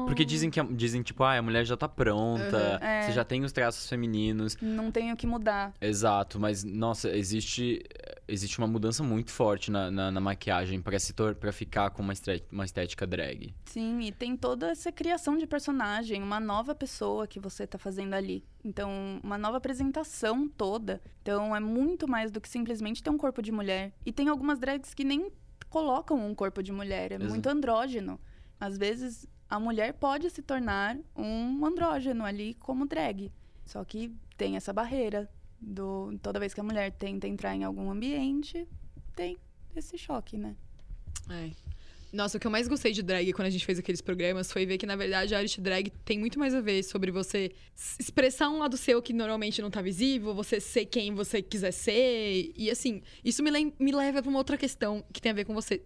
[0.06, 2.86] Porque dizem que a- dizem tipo, ah, a mulher já tá pronta, Uhum.
[2.86, 3.02] É.
[3.06, 4.56] você já tem os traços femininos.
[4.60, 5.72] Não tem o que mudar.
[5.80, 7.82] Exato, mas nossa, existe
[8.28, 12.12] existe uma mudança muito forte na, na, na maquiagem pra se para ficar com uma,
[12.12, 13.54] estre- uma estética drag.
[13.66, 18.14] Sim, e tem toda essa criação de personagem, uma nova pessoa que você tá fazendo
[18.14, 18.42] ali.
[18.64, 21.00] Então, uma nova apresentação toda.
[21.20, 23.92] Então, é muito mais do que simplesmente ter um corpo de mulher.
[24.06, 25.30] E tem algumas drags que nem
[25.68, 28.18] colocam um corpo de mulher, é Exa- muito andrógeno.
[28.62, 33.32] Às vezes, a mulher pode se tornar um andrógeno ali como drag.
[33.66, 35.28] Só que tem essa barreira
[35.60, 38.68] do toda vez que a mulher tenta entrar em algum ambiente,
[39.16, 39.36] tem
[39.74, 40.54] esse choque, né?
[42.12, 44.64] Nossa, o que eu mais gostei de drag quando a gente fez aqueles programas foi
[44.64, 47.50] ver que, na verdade, a arte drag tem muito mais a ver sobre você
[47.98, 52.52] expressar um lado seu que normalmente não tá visível, você ser quem você quiser ser.
[52.54, 55.46] E, assim, isso me, lem- me leva pra uma outra questão que tem a ver
[55.46, 55.82] com você.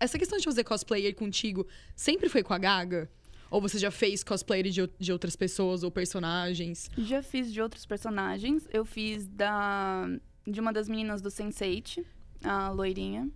[0.00, 3.10] Essa questão de fazer cosplayer contigo sempre foi com a Gaga?
[3.50, 6.90] Ou você já fez cosplayer de, de outras pessoas ou personagens?
[6.98, 8.68] Já fiz de outros personagens.
[8.72, 10.06] Eu fiz da
[10.46, 12.04] de uma das meninas do Sense8,
[12.44, 13.28] a loirinha,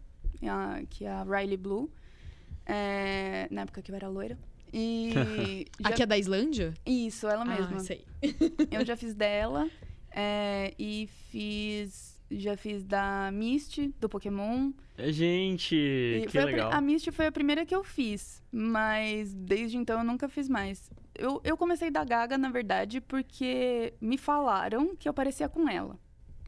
[0.43, 1.91] a- que é a Riley Blue.
[2.67, 4.39] É, na época que eu era loira.
[4.73, 5.13] E.
[5.81, 6.73] já- Aqui é da Islândia?
[6.87, 7.77] Isso, ela mesma.
[7.77, 8.05] Ah, sei.
[8.71, 9.69] Eu já fiz dela.
[10.11, 12.12] é, e fiz.
[12.39, 14.73] Já fiz da Misty, do Pokémon.
[14.97, 16.73] É, Gente, E que foi a legal.
[16.73, 20.91] A, Misty foi a primeira que eu fiz, mas desde então eu nunca fiz mais.
[21.15, 25.99] Eu, eu comecei da Gaga, na verdade, porque me falaram que eu parecia com ela.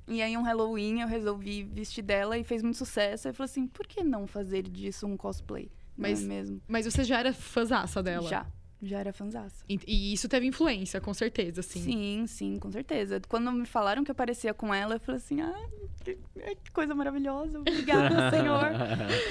[0.06, 3.26] E aí, um Halloween, eu resolvi vestir dela e fez muito sucesso.
[3.26, 5.70] Aí eu falei assim, por que não fazer disso um cosplay?
[5.96, 6.60] Mas não é mesmo?
[6.68, 8.28] Mas você já era fãzaça dela?
[8.28, 8.46] Já.
[8.84, 9.64] Já era fanzaça.
[9.68, 11.82] E, e isso teve influência, com certeza, assim.
[11.82, 13.20] Sim, sim, com certeza.
[13.28, 15.68] Quando me falaram que eu parecia com ela, eu falei assim, ah,
[16.04, 18.70] que, ai, que coisa maravilhosa, obrigada, Senhor.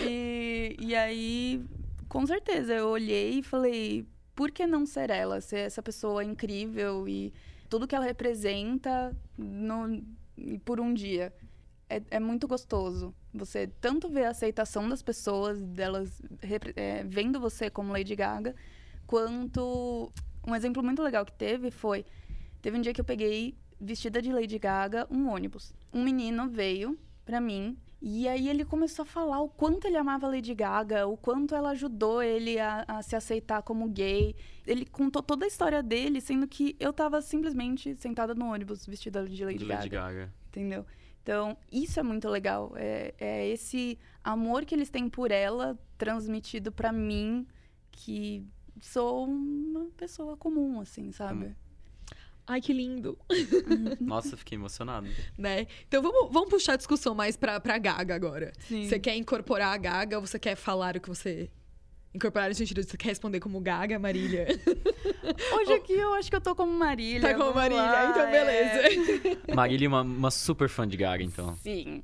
[0.09, 1.63] E, e aí,
[2.09, 5.39] com certeza, eu olhei e falei, por que não ser ela?
[5.39, 7.31] Ser essa pessoa incrível e
[7.69, 10.03] tudo que ela representa no,
[10.65, 11.33] por um dia.
[11.89, 13.13] É, é muito gostoso.
[13.33, 16.21] Você tanto ver a aceitação das pessoas, delas
[16.75, 18.55] é, vendo você como Lady Gaga,
[19.13, 20.11] quanto.
[20.47, 22.03] Um exemplo muito legal que teve foi.
[22.61, 25.73] Teve um dia que eu peguei, vestida de Lady Gaga, um ônibus.
[25.93, 30.25] Um menino veio pra mim e aí ele começou a falar o quanto ele amava
[30.25, 34.35] a Lady Gaga, o quanto ela ajudou ele a, a se aceitar como gay.
[34.65, 39.23] Ele contou toda a história dele, sendo que eu tava simplesmente sentada no ônibus vestida
[39.25, 40.33] de Lady, De Gaga Lady Gaga.
[40.47, 40.85] entendeu?
[41.21, 42.73] Então, isso é muito legal.
[42.75, 47.47] É, é esse amor que eles têm por ela transmitido pra mim,
[47.91, 48.45] que
[48.83, 51.55] sou uma pessoa comum, assim, sabe?
[52.45, 53.17] Ai, que lindo.
[54.01, 55.07] Nossa, fiquei emocionado.
[55.37, 55.65] né?
[55.87, 58.51] Então vamos, vamos puxar a discussão mais pra, pra Gaga agora.
[58.59, 58.87] Sim.
[58.87, 61.49] Você quer incorporar a Gaga ou você quer falar o que você.
[62.13, 64.45] Incorporar no sentido de você quer responder como Gaga, Marília?
[65.55, 67.21] Hoje aqui eu acho que eu tô como Marília.
[67.21, 68.31] tá como Marília, lá, então é.
[68.31, 69.39] beleza.
[69.55, 71.55] Marília é uma, uma super fã de Gaga, então.
[71.55, 72.03] Sim,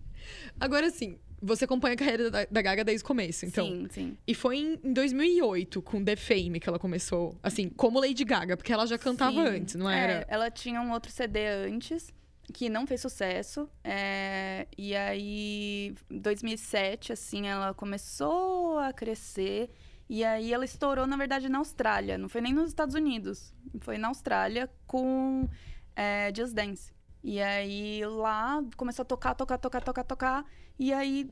[0.59, 3.65] Agora sim, você acompanha a carreira da, da Gaga desde o começo, então.
[3.65, 4.17] sim, sim.
[4.27, 8.55] E foi em, em 2008, com The Fame, que ela começou, assim, como Lady Gaga,
[8.57, 9.47] porque ela já cantava Sim.
[9.57, 10.25] antes, não É, era?
[10.27, 12.11] ela tinha um outro CD antes,
[12.53, 13.69] que não fez sucesso.
[13.83, 19.69] é, e aí, em 2007, assim, ela começou a crescer.
[20.09, 22.17] E aí ela estourou, na verdade, na Austrália.
[22.17, 23.53] Não foi nem nos Estados Unidos.
[23.81, 25.47] Foi na Austrália com
[25.95, 26.91] é, Just Dance.
[27.23, 30.45] E aí lá começou a tocar, tocar, tocar, tocar, tocar.
[30.79, 31.29] E aí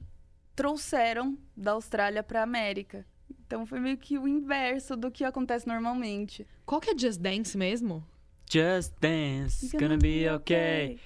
[0.53, 3.05] trouxeram da Austrália pra América.
[3.45, 6.45] Então foi meio que o inverso do que acontece normalmente.
[6.65, 8.05] Qual que é Just Dance mesmo?
[8.49, 10.97] Just dance, gonna be okay.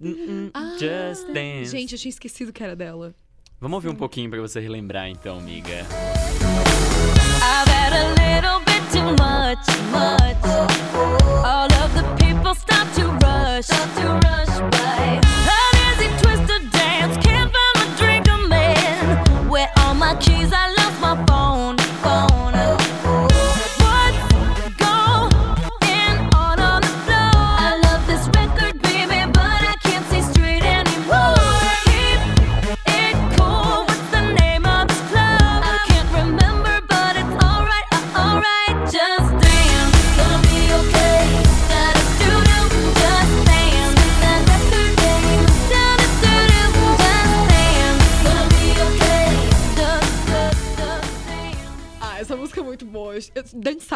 [0.00, 1.72] Mm, mm, Just dance.
[1.72, 3.16] Gente, eu tinha esquecido que era dela.
[3.60, 5.84] Vamos ouvir um pouquinho pra você relembrar, então, amiga.
[7.42, 10.38] I've had a little bit too much, much.
[11.44, 15.27] All of the people stop to rush, stop to rush by.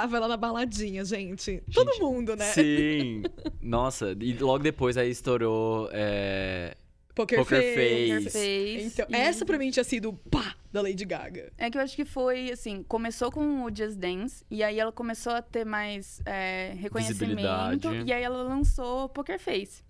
[0.02, 1.62] Dançava ela na baladinha, gente.
[1.72, 2.44] Todo mundo, né?
[2.52, 3.22] Sim.
[3.60, 5.88] Nossa, e logo depois aí estourou.
[5.92, 6.76] é,
[7.14, 8.30] Poker, Poker Face.
[8.30, 8.82] Face.
[8.84, 11.52] Então, E- essa pra mim tinha sido o pá da Lady Gaga.
[11.58, 14.90] É que eu acho que foi, assim, começou com o Just Dance, e aí ela
[14.92, 19.82] começou a ter mais é, reconhecimento, e aí ela lançou Poker Face.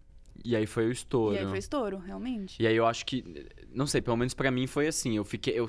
[0.45, 1.37] E aí foi o estouro.
[1.37, 2.61] E aí foi estouro, realmente.
[2.61, 5.57] E aí eu acho que, não sei, pelo menos pra mim foi assim, eu fiquei,
[5.57, 5.67] eu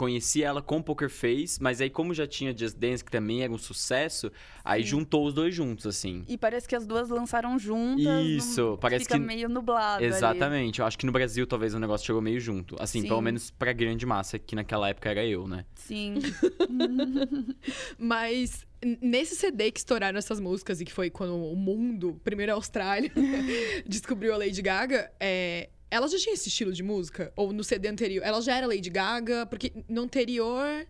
[0.00, 3.52] conheci ela com Poker Face, mas aí como já tinha Just Dance, que também era
[3.52, 4.32] um sucesso,
[4.64, 6.24] aí juntou os dois juntos, assim.
[6.26, 8.24] E parece que as duas lançaram juntas.
[8.26, 10.06] Isso, parece fica que- meio nublado ali.
[10.06, 12.76] Exatamente, eu acho que no Brasil talvez o negócio chegou meio junto.
[12.80, 13.08] Assim, Sim.
[13.08, 15.66] pelo menos pra grande massa, que naquela época era eu, né?
[15.74, 16.14] Sim.
[17.98, 18.66] Mas
[19.02, 23.12] nesse CD que estouraram essas músicas e que foi quando o mundo, primeiro a Austrália,
[23.86, 27.32] descobriu a Lady Gaga, é, ela já tinha esse estilo de música?
[27.36, 28.24] Ou no CD anterior?
[28.24, 29.46] Ela já era Lady Gaga?
[29.46, 30.86] Porque no anterior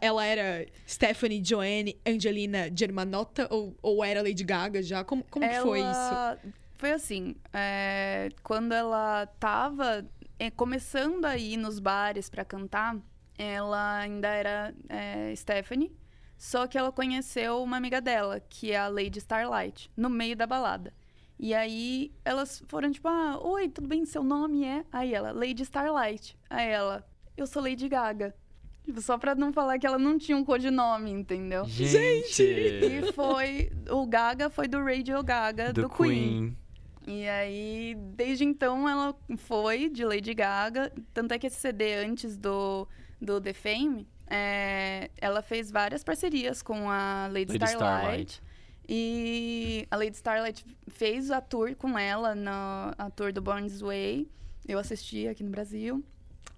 [0.00, 3.48] ela era Stephanie Joanne Angelina Germanotta?
[3.50, 5.02] Ou, ou era Lady Gaga já?
[5.04, 5.88] Como, como que foi isso?
[5.88, 6.38] Ela-
[6.78, 10.06] Foi assim, é, quando ela tava
[10.38, 12.96] é, começando a ir nos bares pra cantar,
[13.38, 15.90] ela ainda era é, Stephanie,
[16.36, 20.46] só que ela conheceu uma amiga dela, que é a Lady Starlight, no meio da
[20.46, 20.92] balada.
[21.38, 24.04] E aí elas foram tipo, ah, oi, tudo bem?
[24.04, 24.84] Seu nome é?
[24.90, 26.36] Aí ela, Lady Starlight.
[26.48, 28.34] Aí ela, eu sou Lady Gaga.
[28.84, 31.64] Tipo, só pra não falar que ela não tinha um codinome, entendeu?
[31.64, 32.42] Gente!
[32.42, 33.70] E foi.
[33.90, 36.08] O Gaga foi do Radio Gaga do, do Queen.
[36.08, 36.56] Queen.
[37.06, 40.92] E aí, desde então, ela foi de Lady Gaga.
[41.12, 42.86] Tanto é que esse CD, antes do,
[43.20, 47.74] do The Fame, é, ela fez várias parcerias com a Lady, Lady Starlight.
[47.74, 48.42] Starlight.
[48.88, 53.80] E a Lady Starlight fez a tour com ela, na, a tour do Born This
[53.80, 54.28] Way.
[54.66, 56.04] Eu assisti aqui no Brasil.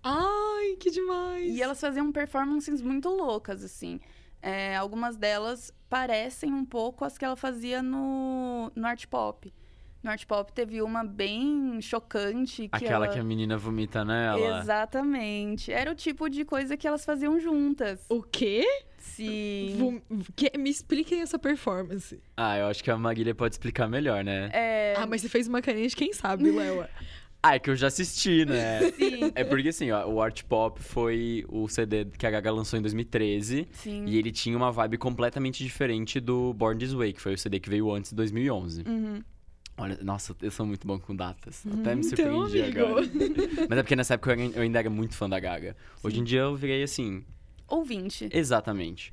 [0.02, 1.54] Ai, que demais!
[1.54, 4.00] E elas faziam performances muito loucas, assim.
[4.40, 9.52] É, algumas delas parecem um pouco as que ela fazia no, no art pop.
[10.02, 12.68] No art pop teve uma bem chocante.
[12.68, 13.14] Que Aquela ela...
[13.14, 14.60] que a menina vomita nela.
[14.60, 15.72] Exatamente.
[15.72, 18.06] Era o tipo de coisa que elas faziam juntas.
[18.08, 18.64] O quê?
[18.98, 19.67] Sim.
[20.36, 22.20] Que- me expliquem essa performance.
[22.36, 24.50] Ah, eu acho que a Marília pode explicar melhor, né?
[24.52, 26.86] É, Ah, mas você fez uma carinha de quem sabe, Léo.
[27.40, 28.90] Ah, é que eu já assisti, né?
[28.90, 29.30] sim.
[29.32, 32.82] É porque assim, ó, o Art Pop foi o CD que a Gaga lançou em
[32.82, 33.68] 2013.
[33.70, 34.06] Sim.
[34.06, 37.60] E ele tinha uma vibe completamente diferente do Born This Way, que foi o CD
[37.60, 38.82] que veio antes de 2011.
[38.84, 39.22] Uhum.
[39.76, 41.64] Olha, nossa, eu sou muito bom com datas.
[41.64, 42.80] Até Então, me surpreendi amigo.
[42.80, 43.06] agora.
[43.70, 45.76] Mas é porque nessa época eu ainda- era muito fã da Gaga.
[46.02, 47.24] Hoje em dia eu virei assim,
[47.68, 48.28] Ouvinte.
[48.32, 49.12] exatamente.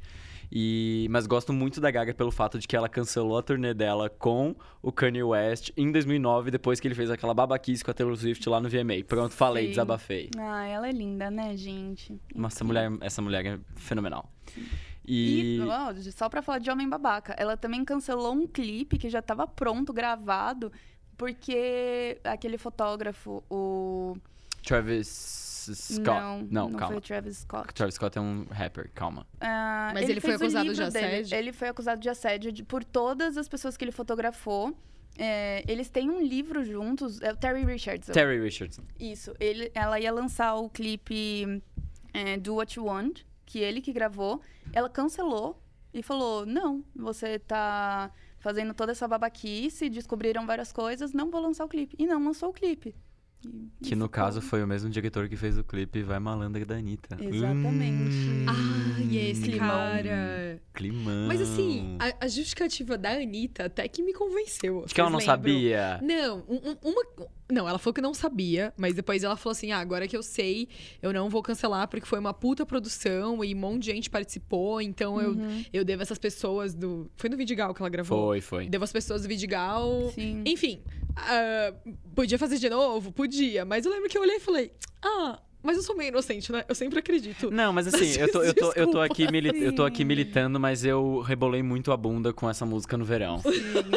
[0.52, 4.10] E, mas gosto muito da Gaga pelo fato de que ela cancelou a turnê dela
[4.10, 8.16] com o Kanye West em 2009, depois que ele fez aquela babaquice com a Taylor
[8.16, 9.04] Swift lá no VMA.
[9.08, 9.70] Pronto, falei, Sim.
[9.72, 10.30] desabafei.
[10.38, 12.20] Ah, ela é linda, né, gente?
[12.34, 14.30] Nossa, essa mulher, essa mulher é fenomenal.
[15.08, 19.10] E, E, ó, só pra falar de Homem Babaca, ela também cancelou um clipe que
[19.10, 20.72] já tava pronto, gravado,
[21.18, 24.18] porque aquele fotógrafo, o.
[24.66, 26.04] Travis Scott.
[26.04, 26.88] Não, não, não calma.
[26.88, 27.74] foi o Travis Scott.
[27.74, 29.26] Travis Scott é um rapper, calma.
[29.40, 30.88] Ah, Mas ele foi fez o acusado de dele.
[31.06, 31.38] assédio?
[31.38, 34.78] Ele foi acusado de assédio de- por todas as pessoas que ele fotografou.
[35.18, 38.12] É, eles têm um livro juntos, é o Terry Richardson.
[38.12, 38.84] Terry Richardson.
[39.00, 39.34] Isso.
[39.40, 41.62] Ele, ela ia lançar o clipe
[42.14, 44.42] é, Do What You Want, que ele que gravou.
[44.74, 45.62] Ela cancelou
[45.94, 51.64] e falou: Não, você tá fazendo toda essa babaquice, descobriram várias coisas, não vou lançar
[51.66, 51.96] o clipe.
[51.98, 52.94] E não lançou o clipe.
[53.46, 56.20] E- e Que no ficou- caso foi o mesmo diretor que fez o clipe Vai
[56.20, 57.18] Malandra da Anitta.
[57.22, 58.16] Exatamente.
[58.16, 59.68] Hum, Ai, esse Climão.
[59.70, 60.62] cara.
[60.74, 61.28] Climão.
[61.28, 64.86] Mas assim, a, a justificativa da Anitta até que me convenceu.
[64.94, 65.36] Que ela não lembram?
[65.36, 66.00] sabia.
[66.04, 67.06] Não, um- um- uma.
[67.52, 70.24] Não, ela falou que não sabia, mas depois ela falou assim: ah, agora que eu
[70.24, 70.68] sei,
[71.02, 74.82] eu não vou cancelar porque foi uma puta produção e um monte de gente participou,
[74.82, 75.64] então eu, Uhum.
[75.72, 77.10] eu devo essas pessoas do.
[77.16, 78.28] Foi no Vidigal que ela gravou?
[78.30, 78.68] Foi, foi.
[78.68, 80.12] Devo as pessoas do Vidigal.
[80.16, 80.42] Sim.
[80.46, 80.82] Enfim,
[81.16, 81.72] ah,
[82.16, 83.12] podia fazer de novo?
[83.12, 84.72] Podia, mas eu lembro que eu olhei e falei:
[85.04, 86.64] ah, mas eu sou meio inocente, né?
[86.70, 87.50] Eu sempre acredito.
[87.52, 89.26] Não, mas assim, eu tô, eu tô, eu tô, aqui,
[89.62, 93.42] eu tô aqui militando, mas eu rebolei muito a bunda com essa música no verão.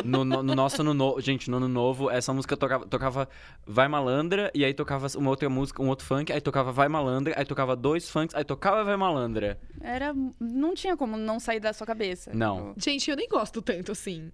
[0.04, 3.28] No, no- no nosso ano novo, gente, no ano novo, essa música tocava, tocava
[3.66, 7.34] Vai Malandra, e aí tocava uma outra música, um outro funk, aí tocava Vai Malandra,
[7.36, 9.58] aí tocava dois funks, aí tocava Vai Malandra.
[9.80, 10.14] Era.
[10.40, 12.30] Não tinha como não sair da sua cabeça.
[12.34, 12.68] Não.
[12.68, 14.30] Tipo, Gente, eu nem gosto tanto assim.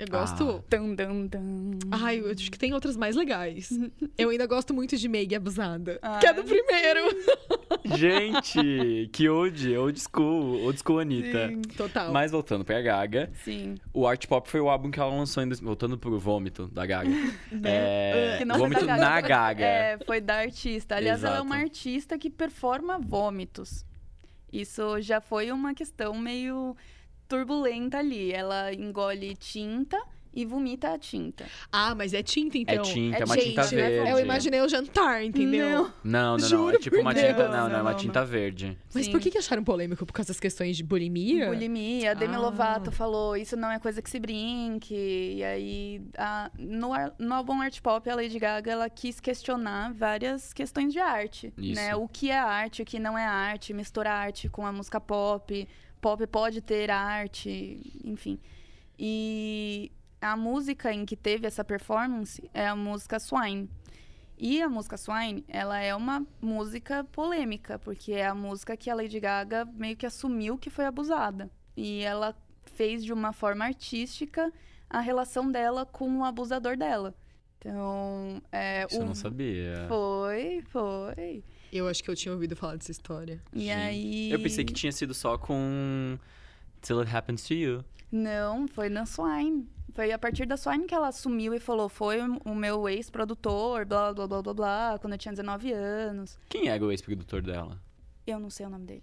[0.00, 0.64] Eu gosto.
[0.66, 0.76] Ah.
[0.78, 1.78] Tum, tum, tum.
[1.90, 3.68] Ai, eu acho que tem outras mais legais.
[4.16, 5.98] Eu ainda gosto muito de Meg Abusada.
[6.00, 7.00] Ah, que é do primeiro.
[7.98, 11.48] Gente, que old, old school, old school Anitta.
[11.48, 11.60] Sim.
[11.76, 12.10] Total.
[12.12, 13.74] Mas voltando pra Gaga, Sim.
[13.92, 15.50] o Art Pop foi o álbum que ela lançou em...
[15.50, 17.10] Voltando pro Vômito, da Gaga.
[17.62, 19.64] É, Que não vômito da Gaga, na Gaga.
[19.64, 20.96] É, foi da artista.
[20.96, 21.46] Aliás, ela é Exato.
[21.46, 23.84] uma artista que performa vômitos.
[24.50, 26.74] Isso já foi uma questão meio
[27.30, 28.32] turbulenta ali.
[28.32, 29.96] Ela engole tinta
[30.32, 31.44] e vomita a tinta.
[31.72, 32.76] Ah, mas é tinta, então.
[32.76, 33.68] é tinta, é é uma gente, tinta né?
[33.90, 34.10] verde.
[34.10, 35.68] Eu imaginei o jantar, entendeu?
[35.68, 35.82] Não.
[35.82, 36.48] Não, não, não.
[36.48, 37.26] Juro é tipo uma Deus.
[37.26, 37.48] tinta.
[37.48, 38.78] Não, não, é uma tinta verde.
[38.94, 39.10] Mas Sim.
[39.10, 40.06] por que, que acharam polêmico?
[40.06, 41.48] Por causa das questões de bulimia?
[41.48, 42.38] Bulimia, a Demi Ah.
[42.38, 44.94] Lovato falou, isso não é coisa que se brinque.
[45.38, 50.52] E aí, a- no, no álbum Art Pop, a Lady Gaga, ela quis questionar várias
[50.52, 51.52] questões de arte.
[51.58, 51.74] Isso.
[51.80, 51.96] Né?
[51.96, 55.66] O que é arte, o que não é arte, misturar arte com a música pop.
[56.00, 58.38] Pop pode ter arte, enfim.
[58.98, 63.68] E a música em que teve essa performance é a música Swine.
[64.38, 68.94] E a música Swine, ela é uma música polêmica, porque é a música que a
[68.94, 71.50] Lady Gaga meio que assumiu que foi abusada.
[71.76, 72.34] E ela
[72.64, 74.50] fez de uma forma artística
[74.88, 77.14] a relação dela com o abusador dela.
[77.58, 79.84] Então, é, Isso eu o- não sabia.
[79.88, 81.44] Foi, foi.
[81.72, 83.40] Eu acho que eu tinha ouvido falar dessa história.
[83.52, 84.30] E Gente, aí.
[84.30, 86.18] Eu pensei que tinha sido só com
[86.82, 87.84] Till It Happens to You.
[88.10, 89.68] Não, foi na Swine.
[89.94, 94.12] Foi a partir da Swine que ela assumiu e falou: foi o meu ex-produtor, blá
[94.12, 96.38] blá blá blá blá, quando eu tinha 19 anos.
[96.48, 97.80] Quem era o ex-produtor dela?
[98.26, 99.02] Eu não sei o nome dele.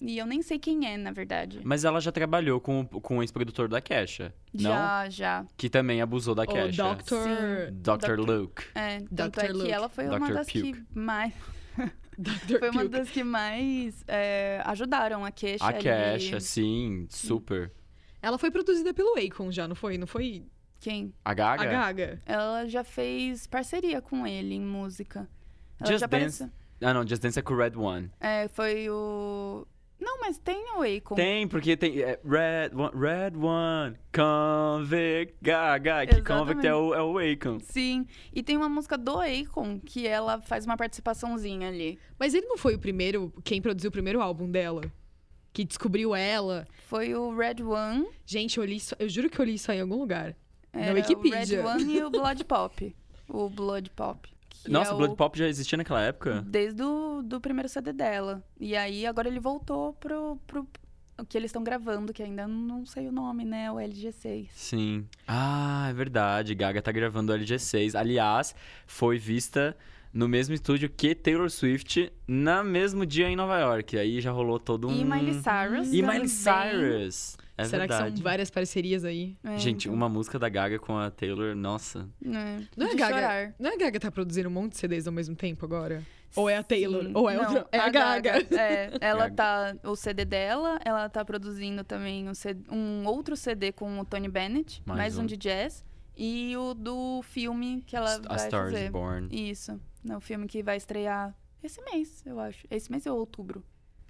[0.00, 1.60] E eu nem sei quem é, na verdade.
[1.62, 4.34] Mas ela já trabalhou com, com o ex-produtor da Kesha.
[4.52, 4.62] Não?
[4.70, 5.46] Já, já.
[5.56, 6.96] Que também abusou da O Kesha.
[6.96, 7.70] Dr.
[7.72, 8.18] Dr.
[8.18, 8.64] Luke.
[8.74, 9.44] É, tanto Dr.
[9.44, 9.66] é Luke.
[9.66, 10.34] que ela foi uma Dr.
[10.34, 10.84] das que Puke.
[10.92, 11.32] mais.
[12.18, 12.58] Dr.
[12.58, 15.64] Foi uma das que mais é, ajudaram a queixa.
[15.64, 15.78] A ali.
[15.82, 17.72] Kesha, sim, super.
[18.20, 19.96] Ela foi produzida pelo Akon já, não foi?
[19.98, 20.44] Não foi
[20.78, 21.12] Quem?
[21.24, 21.62] A Gaga?
[21.62, 22.22] a Gaga?
[22.26, 25.28] Ela já fez parceria com ele em música.
[25.80, 26.44] Ela Just já Dance.
[26.44, 26.50] apareceu-
[26.88, 28.10] Ah, não, Just Dance é com o Red One.
[28.20, 29.66] É, foi o.
[30.02, 31.14] Não, mas tem o Akon.
[31.14, 37.02] Tem, porque tem é, Red One, Red One, Convict, Gaga, que Convict é o, é
[37.02, 37.60] o Akon.
[37.60, 38.04] Sim.
[38.32, 42.00] E tem uma música do Akon que ela faz uma participaçãozinha ali.
[42.18, 44.82] Mas ele não foi o primeiro, quem produziu o primeiro álbum dela?
[45.52, 46.66] Que descobriu ela.
[46.88, 48.08] Foi o Red One.
[48.26, 50.34] Gente, eu li isso, eu juro que eu li isso aí em algum lugar.
[50.72, 51.62] Era Wikipedia.
[51.62, 52.96] O Red One e o Blood Pop.
[53.28, 54.28] O Blood Pop.
[54.64, 56.42] Que Nossa, é Blood o- Pop já existia naquela época?
[56.46, 58.42] Desde o do primeiro CD dela.
[58.60, 60.66] E aí agora ele voltou pro, pro
[61.18, 63.70] o que eles estão gravando, que ainda não sei o nome, né?
[63.70, 64.48] O LG6.
[64.52, 65.06] Sim.
[65.28, 66.54] Ah, é verdade.
[66.54, 67.94] Gaga tá gravando o LG6.
[67.94, 68.54] Aliás,
[68.86, 69.76] foi vista
[70.12, 73.96] no mesmo estúdio que Taylor Swift, no mesmo dia em Nova York.
[73.98, 74.92] Aí já rolou todo um.
[74.96, 75.92] E Miley Cyrus.
[75.92, 76.02] E.
[76.02, 77.36] Miley Cyrus.
[77.62, 78.10] É Será verdade.
[78.12, 79.36] que são várias parcerias aí?
[79.44, 82.08] É, Gente, então, uma música da Gaga com a Taylor, nossa.
[82.20, 83.14] né, Não é Gaga?
[83.14, 83.54] chorar.
[83.58, 86.02] Não é a Gaga tá produzindo um monte de CDs ao mesmo tempo agora?
[86.34, 87.04] Ou é a Taylor?
[87.04, 87.12] Sim.
[87.14, 87.66] Ou é Não, outra?
[87.70, 88.30] É a, Gaga.
[88.58, 89.34] É, ela Gaga.
[89.82, 89.90] tá.
[89.90, 94.28] O CD dela, ela tá produzindo também um, CD um outro CD com o Tony
[94.28, 95.22] Bennett, Mais mais, um.
[95.22, 95.26] um.
[95.26, 95.84] de jazz.
[96.16, 98.90] E o do filme que ela A vai Star is fazer.
[98.90, 99.28] Born.
[99.50, 99.78] Isso.
[100.08, 102.66] É o filme que vai estrear esse mês, eu acho.
[102.70, 103.62] Esse mês é outubro.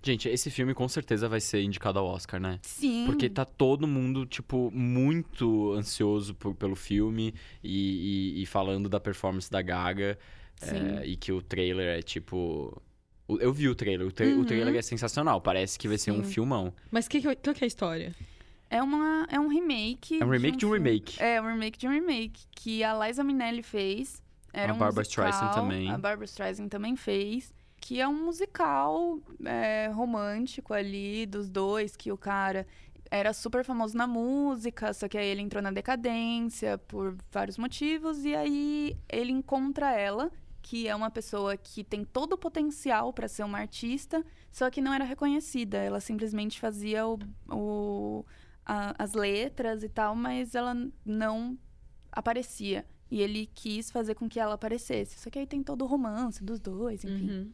[0.02, 2.58] Gente, esse filme com certeza vai ser indicado ao Oscar, né?
[2.62, 3.04] Sim.
[3.06, 8.98] Porque tá todo mundo, tipo, muito ansioso por- pelo filme e, e- e falando da
[8.98, 10.18] performance da Gaga.
[10.56, 10.76] Sim.
[10.76, 12.80] é, e que o trailer é tipo.
[13.26, 14.44] o- Eu vi o trailer, o, tra- o Uhum.
[14.44, 15.40] trailer é sensacional.
[15.40, 16.30] Parece que vai ser um Sim.
[16.32, 16.72] filmão.
[16.90, 18.14] Mas que, que, qual que é a história?
[18.70, 20.20] É, uma, é um remake.
[20.20, 20.88] É um remake de um filme.
[20.90, 21.22] remake.
[21.22, 22.42] É, um remake de um remake.
[22.54, 24.22] Que a Liza Minnelli fez.
[24.52, 25.90] Era A um Barbra musical, Streisand também.
[25.90, 27.52] A Barbara Streisand também fez.
[27.84, 31.96] Que é um musical é, romântico ali dos dois.
[31.96, 32.64] Que o cara
[33.10, 34.92] era super famoso na música.
[34.94, 38.24] Só que aí ele entrou na decadência por vários motivos.
[38.24, 40.30] E aí ele encontra ela.
[40.64, 44.80] Que é uma pessoa que tem todo o potencial para ser uma artista, só que
[44.80, 45.76] não era reconhecida.
[45.78, 47.18] Ela simplesmente fazia o,
[47.50, 48.24] o-
[48.64, 50.72] a- as letras e tal, mas ela
[51.04, 51.58] não
[52.12, 52.86] aparecia.
[53.10, 55.18] E ele quis fazer com que ela aparecesse.
[55.18, 57.28] Só que aí tem todo o romance dos dois, enfim.
[57.30, 57.50] Uhum.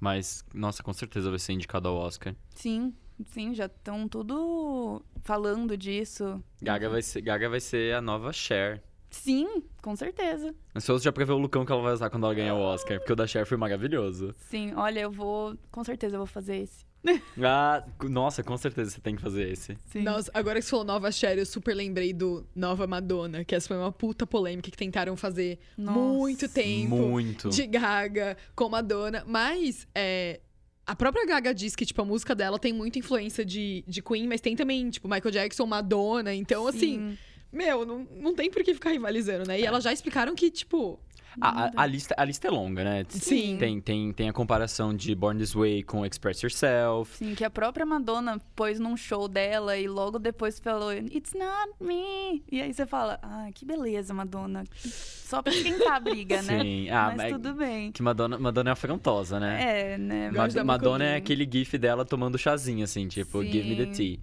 [0.00, 2.34] Mas, nossa, com certeza vai ser indicado ao Oscar.
[2.54, 2.94] Sim,
[3.26, 6.42] sim, já estão tudo falando disso.
[6.62, 8.82] Gaga vai ser, Gaga vai ser a nova Cher.
[9.10, 10.54] Sim, com certeza.
[10.74, 12.98] Ansioso já pra ver o lookão que ela vai usar quando ela ganhar o Oscar.
[12.98, 14.32] Porque o da Cher foi maravilhoso.
[14.38, 15.56] Sim, olha, eu vou.
[15.70, 16.86] Com certeza eu vou fazer esse.
[17.42, 19.76] Ah, nossa, com certeza você tem que fazer esse.
[19.86, 20.02] Sim.
[20.02, 23.68] Nossa, agora que você falou Nova Cher, eu super lembrei do Nova Madonna, que essa
[23.68, 25.98] foi uma puta polêmica que tentaram fazer Nossa.
[25.98, 26.96] muito tempo.
[26.96, 27.48] Muito.
[27.48, 29.24] De Gaga com Madonna.
[29.26, 30.40] Mas, é,
[30.86, 34.26] A própria Gaga diz que, tipo, a música dela tem muita influência de, de Queen,
[34.26, 36.34] mas tem também, tipo, Michael Jackson, Madonna.
[36.34, 37.18] Então, assim, Sim.
[37.52, 39.60] meu, não, não tem por que ficar rivalizando, né?
[39.60, 40.98] E elas já explicaram que, tipo,
[41.40, 43.04] A, a- a lista, a lista é longa, né?
[43.08, 43.56] Sim.
[43.58, 47.16] Tem, tem, tem a comparação de Born This Way com Express Yourself.
[47.18, 51.72] Sim, que a própria Madonna pôs num show dela e logo depois falou, It's not
[51.80, 52.42] me.
[52.50, 54.64] E aí você fala, ah, que beleza, Madonna.
[54.74, 56.62] Só pra esquentar a briga, né?
[56.62, 56.90] Sim.
[56.90, 57.92] Ah, Mas mas tudo bem.
[57.92, 59.92] que Madonna, Madonna é afrontosa, né?
[59.92, 60.30] É, né?
[60.64, 64.16] Madonna é aquele gif dela tomando chazinho, assim, tipo, give me the Sim.
[64.16, 64.18] tea.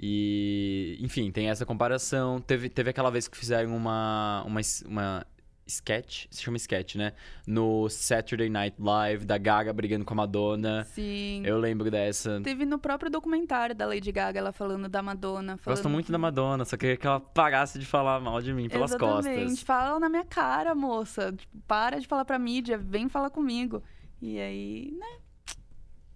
[0.00, 2.40] E, enfim, tem essa comparação.
[2.40, 5.26] Teve, teve aquela vez que fizeram uma, uma, uma
[5.68, 7.12] sketch, se chama sketch, né?
[7.46, 10.84] No Saturday Night Live, da Gaga brigando com a Madonna.
[10.84, 11.42] Sim.
[11.44, 12.40] Eu lembro dessa.
[12.42, 15.56] Teve no próprio documentário da Lady Gaga, ela falando da Madonna.
[15.58, 18.52] Falando Gosto muito que- da Madonna, só queria que ela parasse de falar mal de
[18.54, 19.38] mim pelas Exatamente.
[19.40, 19.62] costas.
[19.62, 21.32] Fala na minha cara, moça.
[21.32, 23.82] Tipo, para de falar pra mídia, vem falar comigo.
[24.22, 25.18] E aí, né?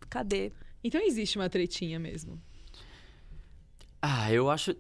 [0.09, 0.53] Cadê?
[0.83, 2.41] Então existe uma tretinha mesmo.
[4.01, 4.75] Ah, eu acho.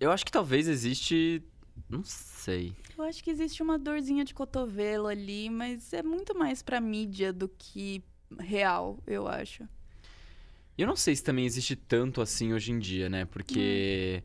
[0.00, 1.42] Eu acho que talvez existe.
[1.88, 2.74] Não sei.
[2.96, 7.32] Eu acho que existe uma dorzinha de cotovelo ali, mas é muito mais pra mídia
[7.32, 8.02] do que
[8.38, 9.68] real, eu acho.
[10.78, 13.24] Eu não sei se também existe tanto assim hoje em dia, né?
[13.26, 14.22] Porque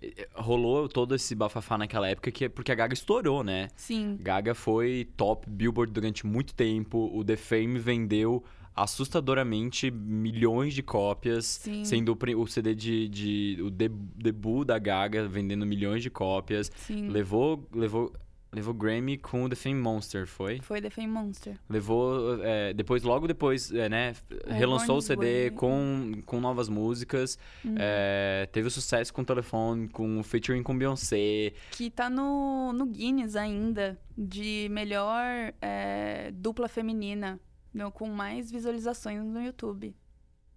[0.00, 3.68] eh, rolou todo esse bafafá naquela época que é porque a Gaga estourou, né?
[3.76, 4.18] Sim.
[4.20, 7.10] Gaga foi top Billboard durante muito tempo.
[7.14, 8.44] O The Fame vendeu
[8.76, 11.84] assustadoramente milhões de cópias, Sim.
[11.84, 16.70] sendo o, CD de, de o de- debut da Gaga vendendo milhões de cópias.
[16.76, 17.08] Sim.
[17.08, 18.12] Levou levou
[18.52, 20.60] levou Grammy com o The Fame Monster, foi?
[20.62, 21.58] Foi The Fame Monster.
[21.68, 24.14] Levou é, depois logo depois é, né
[24.46, 27.74] relançou Born o CD com, com novas músicas Uhum.
[27.78, 32.72] é, teve o sucesso com o telefone com o featuring com Beyoncé Que tá no,
[32.72, 37.38] no Guinness ainda, de melhor é, dupla feminina,
[37.76, 39.94] meu, com mais visualizações no YouTube.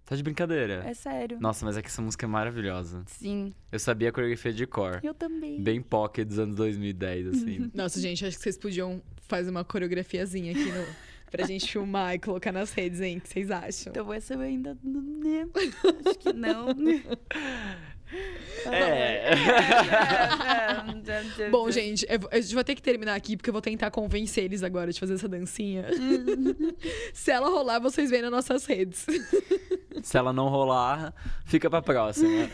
[0.05, 1.37] tá de brincadeira É sério.
[1.39, 4.99] nossa mas é que essa música é maravilhosa Sim, eu sabia a coreografia de cor
[5.03, 5.61] eu também.
[5.61, 10.51] bem pocket dos anos 2010 assim Nossa, gente, acho que vocês podiam fazer uma coreografiazinha
[10.53, 10.85] aqui no,
[11.29, 13.17] pra gente filmar e colocar nas redes, hein?
[13.17, 13.91] O que vocês acham?
[13.91, 15.01] Então essa eu ainda não.
[15.01, 15.47] né?
[16.05, 16.67] Acho que não.
[18.65, 19.33] É.
[21.39, 21.49] é.
[21.49, 23.91] Bom, gente, eu, vou- a gente vai ter que terminar aqui, porque eu vou tentar
[23.91, 25.85] convencer eles agora de fazer essa dancinha.
[27.13, 29.05] Se ela rolar, vocês veem nas nossas redes.
[30.01, 32.29] se ela não rolar fica pra próxima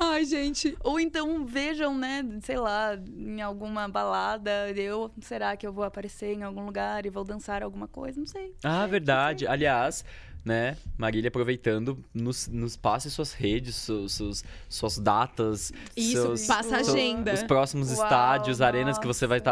[0.00, 0.76] Ai, gente.
[0.82, 6.32] Ou então vejam, né, sei lá, em alguma balada, eu, será que eu vou aparecer
[6.32, 8.18] em algum lugar e vou dançar alguma coisa?
[8.18, 8.54] Não sei.
[8.64, 9.46] Ah, verdade.
[9.46, 10.04] Aliás,
[10.46, 15.72] né, Marília, aproveitando, nos, nos passe suas redes, seus, seus- suas datas.
[15.96, 17.34] Isso, seus, passa a seu- agenda.
[17.34, 19.50] Os próximos Uau, estádios, arenas que você vai nossa.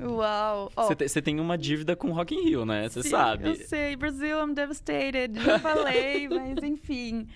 [0.00, 0.02] estar.
[0.08, 0.72] Uau!
[0.74, 2.88] Ó, Você te- Você tem uma dívida com Rock in Rio, né?
[2.88, 3.46] Você Sim, sabe.
[3.50, 5.38] Eu sei, Brasil, I'm devastated.
[5.38, 7.28] Já falei, mas enfim.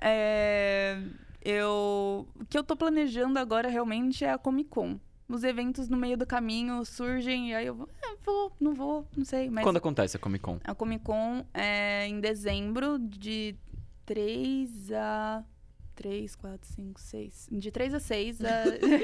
[0.00, 0.96] É,
[1.44, 4.96] eu, o que eu tô planejando agora realmente é a Comic Con.
[5.28, 9.06] Os eventos no meio do caminho surgem e aí eu vou, é, vou, não vou,
[9.16, 9.48] não sei.
[9.48, 10.58] Mas Quando acontece a Comic Con?
[10.62, 13.56] a Comic Con é em dezembro, de
[14.06, 15.44] 3 a.
[15.96, 17.48] 3, 4, 5, 6.
[17.52, 18.40] De 3 a 6.
[18.44, 18.48] A...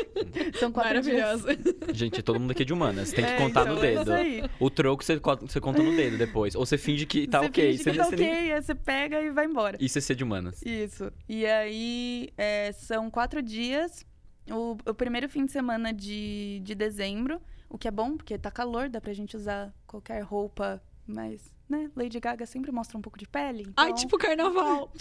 [0.58, 1.40] São quatro dias.
[1.44, 1.92] Maravilhosa.
[1.94, 3.12] Gente, todo mundo aqui é de humanas.
[3.12, 4.02] Tem que É, contar então, no é dedo.
[4.02, 4.50] isso aí.
[4.58, 6.56] O troco você, você conta no dedo depois.
[6.56, 7.70] Ou você finge que tá você ok.
[7.78, 9.78] finge que tá você ok, nem- aí você pega e vai embora.
[9.80, 10.60] Isso é ser de humanas.
[10.66, 11.12] Isso.
[11.28, 14.04] E aí, é, são quatro dias.
[14.49, 18.51] O, o primeiro fim de semana de, de dezembro, o que é bom, porque tá
[18.51, 21.90] calor, dá pra gente usar qualquer roupa, mas, né?
[21.96, 23.62] Lady Gaga sempre mostra um pouco de pele.
[23.68, 23.84] Então...
[23.84, 24.90] Ai, tipo carnaval.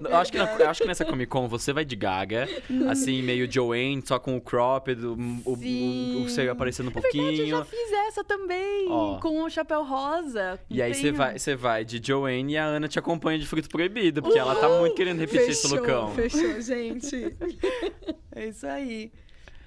[0.00, 2.46] Eu acho, que na- eu acho que nessa Comic Con você vai de Gaga,
[2.90, 6.94] assim, meio Joanne, só com o cropped, o, o, o, o seio aparecendo um É
[7.00, 7.46] verdade, eu pouquinho.
[7.48, 9.18] já fiz essa também, Ó.
[9.18, 10.60] com o chapéu rosa.
[10.68, 13.68] E aí você vai, você vai de Joanne e a Ana te acompanha de fruto
[13.68, 16.14] proibido, porque ela tá muito querendo repetir esse fechou, lookão.
[16.14, 17.36] fechou, gente.
[18.38, 19.10] É isso aí.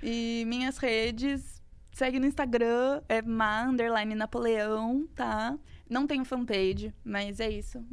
[0.01, 1.51] E minhas redes,
[1.91, 5.57] segue no Instagram, é ma, underline Napoleão, tá?
[5.89, 7.83] Não tenho fanpage, mas é isso.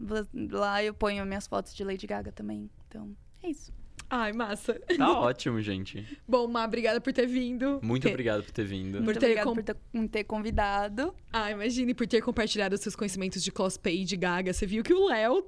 [0.51, 2.71] Lá eu ponho minhas fotos de Lady Gaga também.
[2.87, 3.73] Então, é isso.
[4.11, 4.75] Ai, massa.
[4.97, 6.07] Tá ótimo, gente.
[6.27, 7.79] Bom, Má, obrigada por ter vindo.
[7.83, 9.03] Muito Ter- obrigado por ter vindo.
[9.03, 11.15] Muito ter obrigada com- por ter, por ter convidado.
[11.33, 14.53] Ah, imagine, por ter compartilhado os seus conhecimentos de cosplay de Gaga.
[14.53, 15.45] Você viu que o Léo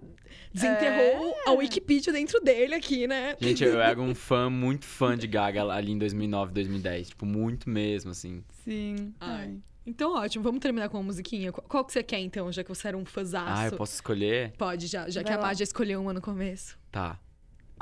[0.53, 3.37] desenterrou a Wikipedia dentro dele aqui, né?
[3.41, 7.09] Gente, eu era um fã, muito fã de Gaga ali em 2009, 2010.
[7.09, 8.43] Tipo, muito mesmo, assim.
[8.65, 9.15] Sim.
[9.21, 9.57] Ai.
[9.87, 10.45] Então, ótimo.
[10.45, 11.51] Vamos terminar com uma musiquinha?
[11.51, 13.63] Qual, que você quer, então, já que você era um fãzaço?
[13.63, 14.53] Ah, eu posso escolher?
[14.59, 15.39] Pode, já, já que a.
[15.39, 16.79] Má já escolheu uma no começo.
[16.93, 17.19] Tá.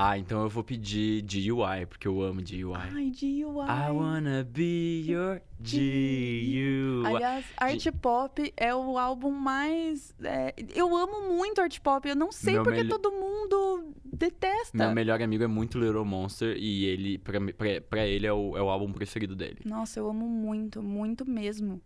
[0.01, 2.73] Ah, então eu vou pedir GUI, porque eu amo GUI.
[2.73, 3.67] Ai, GUI.
[3.67, 7.05] I wanna be your GUI.
[7.05, 10.15] Aliás, Art Pop é o álbum mais.
[10.23, 12.07] é, eu amo muito Art Pop.
[12.07, 14.77] Eu não sei Meu porque todo mundo detesta.
[14.77, 18.55] Meu melhor amigo é muito Little Monster e ele, pra, pra, pra ele, é o,
[18.55, 19.59] é o álbum preferido dele.
[19.65, 21.81] Nossa, eu amo muito, muito mesmo.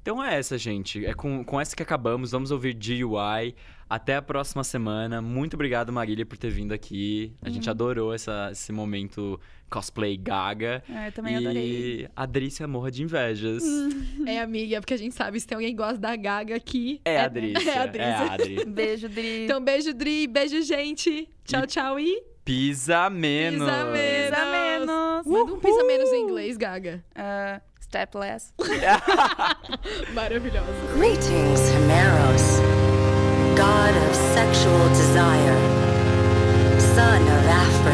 [0.00, 1.04] Então é essa, gente.
[1.04, 2.30] É com, com essa que acabamos.
[2.30, 3.54] Vamos ouvir GUI.
[3.88, 5.22] Até a próxima semana.
[5.22, 7.32] Muito obrigado, Marília, por ter vindo aqui.
[7.40, 7.54] A Uhum.
[7.54, 10.82] gente adorou essa, esse momento cosplay gaga.
[10.88, 12.08] É, eu também e adorei.
[12.16, 13.62] a Drícia morra de invejas.
[14.26, 17.00] É, amiga, porque a gente sabe se tem alguém que gosta da Gaga aqui.
[17.04, 17.62] É a Drícia.
[17.70, 18.32] É a Drícia.
[18.32, 18.64] Adri.
[18.66, 19.44] Beijo, Dri.
[19.44, 20.26] Então, beijo, Dri.
[20.26, 21.28] Beijo, gente.
[21.44, 22.22] Tchau, E- tchau e...
[22.44, 23.68] Pisa menos.
[23.68, 24.30] Pisa menos.
[24.30, 25.26] Pisa menos.
[25.26, 27.04] Manda um pisa menos em inglês, Gaga.
[27.14, 28.52] Ah, stepless.
[30.14, 30.66] Maravilhosa.
[30.96, 32.60] Greetings, Himeros,
[33.66, 35.58] god of sexual desire,
[36.94, 37.85] son of Aphrodite.